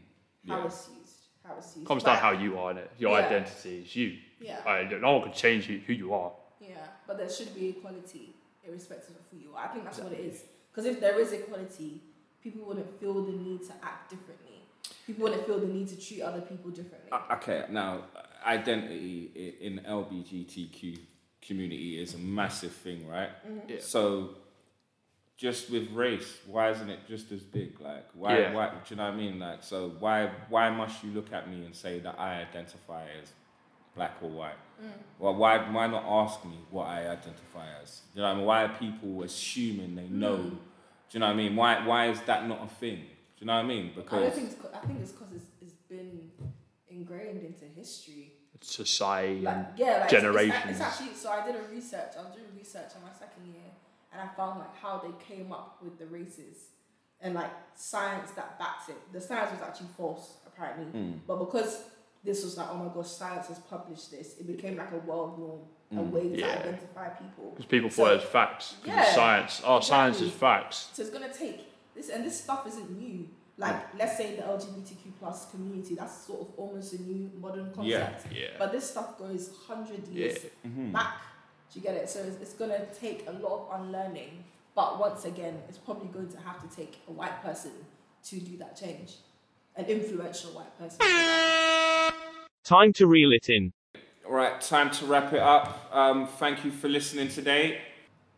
How 0.49 0.59
yeah. 0.59 0.65
it's 0.67 0.89
used. 0.99 1.17
How 1.47 1.55
it's 1.57 1.77
used. 1.77 1.87
Comes 1.87 2.03
But- 2.03 2.15
down 2.15 2.23
how 2.23 2.31
you 2.33 2.59
are, 2.59 2.73
in 2.73 2.79
it. 2.79 2.91
Your 2.99 3.17
Yeah. 3.17 3.27
identity 3.27 3.83
is 3.85 3.95
you. 3.95 4.19
Yeah. 4.41 4.89
No 5.01 5.19
one 5.19 5.23
can 5.23 5.33
change 5.35 5.67
who, 5.67 5.79
who 5.87 5.93
you 5.93 6.13
are. 6.15 6.33
Yeah, 6.61 6.79
but 7.07 7.17
there 7.17 7.31
should 7.31 7.55
be 7.55 7.69
equality 7.69 8.35
irrespective 8.67 9.15
of 9.15 9.23
who 9.31 9.37
you 9.39 9.55
are. 9.55 9.67
I 9.67 9.69
think 9.69 9.85
that's 9.85 10.01
what 10.01 10.13
it 10.13 10.19
is. 10.21 10.43
Because 10.73 10.87
if 10.87 11.01
there 11.01 11.19
is 11.21 11.33
equality, 11.33 12.03
people 12.43 12.67
wouldn't 12.67 12.99
feel 13.01 13.23
the 13.25 13.33
need 13.33 13.63
to 13.65 13.73
act 13.83 14.11
differently. 14.11 14.63
People 15.07 15.25
wouldn't 15.25 15.47
feel 15.47 15.59
the 15.61 15.67
need 15.67 15.89
to 15.89 16.01
treat 16.01 16.23
other 16.23 16.41
people 16.41 16.71
differently. 16.71 17.11
Uh, 17.13 17.35
Okay, 17.35 17.65
now 17.71 18.05
identity 18.47 19.57
in 19.61 19.81
LGBTQ 19.87 20.99
community 21.43 22.01
is 22.01 22.15
a 22.15 22.19
massive 22.19 22.73
thing, 22.73 23.07
right? 23.09 23.31
Mm-hmm. 23.47 23.71
Yeah. 23.71 23.77
So, 23.81 24.31
just 25.37 25.71
with 25.71 25.91
race, 25.93 26.39
why 26.47 26.71
isn't 26.71 26.91
it 26.91 27.01
just 27.09 27.33
as 27.33 27.41
big? 27.41 27.81
Like, 27.81 28.07
why? 28.15 28.39
Yeah. 28.39 28.53
Why? 28.53 28.69
Do 28.69 28.75
you 28.89 28.97
know 28.97 29.05
what 29.05 29.15
I 29.15 29.17
mean? 29.17 29.39
Like, 29.39 29.63
so 29.63 29.93
why? 29.99 30.31
Why 30.49 30.71
must 30.71 31.03
you 31.03 31.11
look 31.13 31.33
at 31.33 31.49
me 31.49 31.65
and 31.65 31.75
say 31.75 31.99
that 32.01 32.19
I 32.19 32.43
identify 32.43 33.05
as 33.23 33.33
black 33.95 34.17
or 34.23 34.31
white? 34.31 34.53
Mm. 34.83 34.91
Well, 35.19 35.35
why? 35.35 35.59
Why 35.71 35.87
not 35.87 36.05
ask 36.07 36.45
me 36.45 36.59
what 36.71 36.87
I 36.87 37.09
identify 37.09 37.67
as? 37.83 38.03
Do 38.15 38.21
you 38.21 38.23
know 38.23 38.29
what 38.29 38.35
I 38.35 38.37
mean? 38.37 38.47
Why 38.47 38.65
are 38.65 38.69
people 38.69 39.23
assuming 39.23 39.95
they 39.97 40.09
know? 40.09 40.37
Mm. 40.37 40.57
Do 41.11 41.19
you 41.19 41.21
know 41.21 41.27
what 41.27 41.33
I 41.33 41.37
mean? 41.37 41.57
Why? 41.57 41.85
Why 41.87 42.09
is 42.09 42.21
that 42.23 42.47
not 42.47 42.63
a 42.65 42.69
thing? 42.69 42.97
Do 42.97 43.41
you 43.41 43.47
know 43.47 43.55
what 43.55 43.65
I 43.65 43.69
mean? 43.69 43.91
Because 43.95 44.13
I 44.13 44.17
don't 44.21 44.25
Because 44.27 44.39
think 44.39 44.51
it's. 44.65 44.75
I 44.75 44.87
think 44.87 45.01
it's 45.01 45.13
because 45.13 45.33
it's, 45.35 45.45
it's 45.61 45.73
been 45.89 46.31
ingrained 46.89 47.43
into 47.43 47.65
history. 47.75 48.33
Society 48.63 49.41
Like 49.41 49.69
yeah, 49.77 49.87
like 49.87 49.95
it's- 49.97 50.11
generations. 50.11 50.63
It's, 50.67 50.71
it's 50.73 50.81
actually. 50.81 51.15
So 51.15 51.31
I 51.31 51.45
did 51.47 51.57
a 51.57 51.63
research. 51.75 52.13
I 52.19 52.23
was 52.23 52.33
doing 52.35 52.47
research 52.57 52.91
in 52.95 53.03
my 53.03 53.13
second 53.19 53.47
year, 53.47 53.71
and 54.13 54.21
I 54.23 54.29
found 54.35 54.61
like 54.61 54.77
how 54.77 54.99
they 54.99 55.13
came 55.35 55.51
up 55.51 55.79
with 55.83 55.99
the 55.99 56.07
races, 56.07 56.57
and 57.23 57.35
like 57.35 57.51
science 57.75 58.31
that 58.33 58.59
backs 58.59 58.91
it. 58.91 58.97
The 59.13 59.21
science 59.21 59.51
was 59.53 59.63
actually 59.63 59.89
false, 59.97 60.35
apparently. 60.47 60.87
Mm, 61.01 61.21
But 61.27 61.37
because 61.39 61.85
this 62.23 62.45
was 62.45 62.59
like, 62.59 62.69
oh 62.71 62.77
my 62.77 62.93
gosh, 62.95 63.09
science 63.09 63.47
has 63.49 63.59
published 63.61 64.11
this, 64.11 64.37
it 64.39 64.47
became 64.47 64.77
like 64.77 64.93
a 64.93 64.99
world 64.99 65.39
norm, 65.39 65.61
a 65.93 65.95
Mm. 65.97 66.11
way 66.11 66.29
to 66.29 66.39
Yeah. 66.39 66.47
identify 66.61 67.09
people. 67.09 67.51
because 67.51 67.67
people 67.67 67.91
So- 67.91 68.05
thought 68.05 68.13
it 68.13 68.17
was 68.17 68.25
facts. 68.25 68.75
'Cause 68.81 68.89
Yeah, 68.89 69.03
it's 69.03 69.15
science. 69.15 69.63
Oh, 69.65 69.81
science 69.81 70.21
is 70.21 70.31
facts. 70.33 70.89
So 70.93 71.03
it's 71.03 71.11
gonna 71.11 71.33
take 71.33 71.61
this, 71.95 72.09
and 72.11 72.25
this 72.25 72.41
stuff 72.41 72.67
isn't 72.67 72.91
new. 72.99 73.29
Like, 73.57 73.95
let's 73.99 74.17
say 74.17 74.37
the 74.37 74.47
LGBTQ 74.47 75.13
plus 75.19 75.51
community, 75.51 75.95
that's 75.95 76.15
sort 76.27 76.41
of 76.43 76.49
almost 76.59 76.93
a 76.95 77.03
new 77.03 77.31
modern 77.39 77.73
concept. 77.75 78.27
Yeah. 78.33 78.41
yeah. 78.41 78.47
But 78.59 78.73
this 78.73 78.89
stuff 78.89 79.19
goes 79.19 79.51
hundred 79.67 80.07
years 80.09 80.39
mhm. 80.67 80.93
back. 80.93 81.17
Do 81.73 81.79
you 81.79 81.83
get 81.83 81.95
it? 81.97 82.09
So 82.09 82.21
it's, 82.21 82.37
it's 82.41 82.55
gonna 82.55 82.87
take 82.95 83.27
a 83.29 83.33
lot 83.33 83.69
of 83.69 83.81
unlearning. 83.81 84.45
But 84.75 84.99
once 84.99 85.25
again, 85.25 85.63
it's 85.69 85.79
probably 85.79 86.09
going 86.09 86.29
to 86.31 86.39
have 86.41 86.61
to 86.69 86.75
take 86.75 87.01
a 87.09 87.13
white 87.13 87.43
person 87.43 87.73
to 88.25 88.41
do 88.41 88.57
that 88.59 88.77
change, 88.77 89.17
an 89.77 89.85
influential 89.87 90.53
white 90.53 90.79
person. 90.79 90.99
Time 92.65 92.93
to 92.95 93.07
reel 93.07 93.33
it 93.33 93.49
in. 93.51 93.73
All 94.31 94.37
right, 94.37 94.61
time 94.61 94.93
to 94.93 95.07
wrap 95.07 95.33
it 95.33 95.41
up. 95.41 95.91
Um, 95.91 96.29
thank 96.29 96.65
you 96.65 96.71
for 96.71 96.89
listening 96.89 97.27
today. 97.31 97.81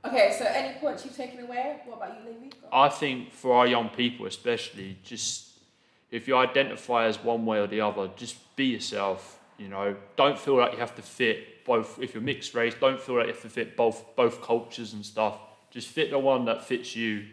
Okay, 0.03 0.35
so 0.39 0.47
any 0.47 0.79
points 0.79 1.05
you've 1.05 1.15
taken 1.15 1.45
away? 1.45 1.81
What 1.85 1.99
about 1.99 2.17
you, 2.19 2.33
Levy? 2.33 2.51
I 2.73 2.89
think 2.89 3.31
for 3.31 3.55
our 3.57 3.67
young 3.67 3.91
people, 3.91 4.25
especially, 4.25 4.97
just 5.05 5.51
if 6.11 6.27
you 6.27 6.35
identify 6.35 7.05
as 7.05 7.23
one 7.23 7.45
way 7.45 7.59
or 7.59 7.67
the 7.67 7.83
other, 7.83 8.09
just 8.17 8.57
be 8.57 8.69
yourself. 8.69 9.39
You 9.59 9.69
know, 9.69 9.95
don't 10.17 10.39
feel 10.39 10.57
like 10.57 10.73
you 10.73 10.79
have 10.79 10.95
to 10.97 11.03
fit 11.03 11.63
both. 11.67 11.99
If 12.01 12.15
you're 12.15 12.23
mixed 12.23 12.55
race, 12.55 12.75
don't 12.81 12.99
feel 12.99 13.17
like 13.17 13.27
you 13.27 13.35
have 13.35 13.43
to 13.43 13.51
fit 13.51 13.77
both 13.77 14.17
both 14.17 14.41
cultures 14.41 14.95
and 14.95 15.05
stuff. 15.05 15.37
Just 15.71 15.89
fit 15.89 16.11
the 16.11 16.19
one 16.19 16.47
that 16.47 16.65
fits 16.65 16.97
you, 16.97 17.27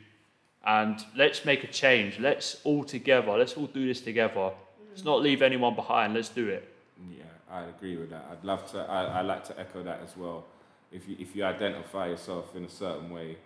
and 0.66 1.00
let's 1.16 1.46
make 1.46 1.64
a 1.64 1.68
change. 1.68 2.20
Let's 2.20 2.60
all 2.66 2.84
together. 2.84 3.38
Let's 3.38 3.54
all 3.54 3.68
do 3.68 3.88
this 3.88 4.02
together. 4.02 4.52
Let's 4.90 5.06
not 5.06 5.22
leave 5.22 5.42
anyone 5.42 5.76
behind. 5.76 6.14
Let's 6.14 6.28
do 6.28 6.50
it. 6.50 6.68
Yeah, 7.10 7.24
I 7.52 7.64
agree 7.64 7.98
with 7.98 8.10
that. 8.12 8.28
I'd 8.32 8.44
love 8.44 8.70
to. 8.72 8.80
I, 8.80 9.20
I 9.20 9.22
like 9.22 9.44
to 9.46 9.60
echo 9.60 9.82
that 9.84 10.02
as 10.04 10.16
well. 10.16 10.46
If 10.92 11.08
you 11.08 11.16
if 11.20 11.36
you 11.36 11.44
identify 11.46 12.08
yourself 12.08 12.56
in 12.56 12.64
a 12.66 12.70
certain 12.70 13.10
way, 13.10 13.38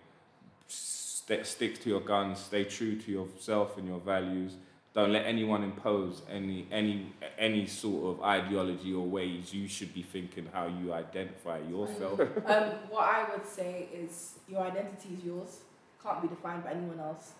st- 0.68 1.46
stick 1.46 1.80
to 1.82 1.88
your 1.88 2.00
guns. 2.00 2.38
Stay 2.40 2.64
true 2.64 2.96
to 2.96 3.10
yourself 3.10 3.78
and 3.78 3.88
your 3.88 4.00
values. 4.00 4.52
Don't 4.94 5.10
let 5.12 5.26
anyone 5.26 5.64
impose 5.64 6.22
any 6.30 6.66
any 6.70 7.12
any 7.38 7.66
sort 7.66 8.16
of 8.16 8.22
ideology 8.22 8.92
or 8.94 9.04
ways 9.06 9.52
you 9.52 9.66
should 9.66 9.92
be 9.92 10.02
thinking 10.02 10.48
how 10.52 10.66
you 10.66 10.92
identify 10.92 11.58
yourself. 11.58 12.20
um, 12.20 12.26
what 12.90 13.02
I 13.04 13.26
would 13.34 13.46
say 13.46 13.88
is 13.92 14.34
your 14.48 14.60
identity 14.60 15.10
is 15.18 15.24
yours, 15.24 15.58
can't 16.02 16.22
be 16.22 16.28
defined 16.28 16.62
by 16.62 16.72
anyone 16.72 17.00
else, 17.00 17.32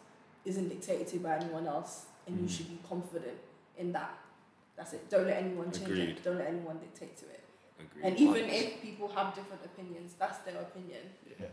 isn't 0.44 0.68
dictated 0.68 1.06
to 1.08 1.18
by 1.18 1.36
anyone 1.36 1.66
else, 1.66 2.06
and 2.26 2.36
you 2.40 2.46
Mm. 2.46 2.50
should 2.56 2.68
be 2.68 2.78
confident 2.88 3.38
in 3.78 3.92
that. 3.92 4.18
That's 4.76 4.92
it. 4.92 5.08
Don't 5.08 5.26
let 5.26 5.38
anyone 5.42 5.70
change 5.70 5.84
Agreed. 5.88 6.08
it. 6.10 6.24
Don't 6.24 6.38
let 6.38 6.48
anyone 6.48 6.78
dictate 6.78 7.16
to 7.18 7.26
it. 7.26 7.44
Agreed. 7.78 8.04
And 8.04 8.18
even 8.18 8.50
if 8.50 8.82
people 8.82 9.08
have 9.08 9.34
different 9.34 9.64
opinions, 9.64 10.14
that's 10.18 10.38
their 10.38 10.60
opinion. 10.60 11.00
Yeah. 11.38 11.46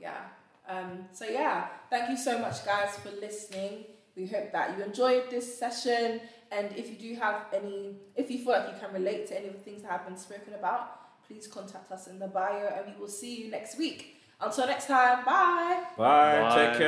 Yeah. 0.00 0.20
Um, 0.68 1.06
so 1.12 1.24
yeah, 1.24 1.68
thank 1.88 2.10
you 2.10 2.16
so 2.16 2.38
much, 2.38 2.64
guys, 2.64 2.96
for 2.96 3.10
listening. 3.10 3.84
We 4.16 4.26
hope 4.26 4.52
that 4.52 4.76
you 4.76 4.84
enjoyed 4.84 5.30
this 5.30 5.58
session, 5.58 6.20
and 6.50 6.76
if 6.76 6.90
you 6.90 6.96
do 6.96 7.14
have 7.20 7.46
any, 7.54 7.96
if 8.16 8.30
you 8.30 8.38
feel 8.38 8.52
like 8.52 8.74
you 8.74 8.80
can 8.80 8.92
relate 8.92 9.28
to 9.28 9.38
any 9.38 9.46
of 9.48 9.54
the 9.54 9.60
things 9.60 9.82
that 9.82 9.92
have 9.92 10.06
been 10.06 10.16
spoken 10.16 10.54
about, 10.54 11.24
please 11.26 11.46
contact 11.46 11.90
us 11.92 12.06
in 12.08 12.18
the 12.18 12.26
bio, 12.26 12.66
and 12.66 12.92
we 12.92 13.00
will 13.00 13.08
see 13.08 13.44
you 13.44 13.50
next 13.50 13.78
week. 13.78 14.16
Until 14.40 14.66
next 14.66 14.86
time, 14.86 15.24
bye. 15.24 15.84
Bye. 15.96 16.40
Bye. 16.40 16.68
Take 16.68 16.78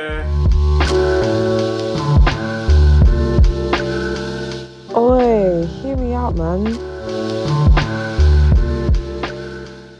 care. 0.89 1.87
Oi, 5.41 5.65
hear 5.81 5.97
me 5.97 6.13
out, 6.13 6.35
man. 6.35 6.90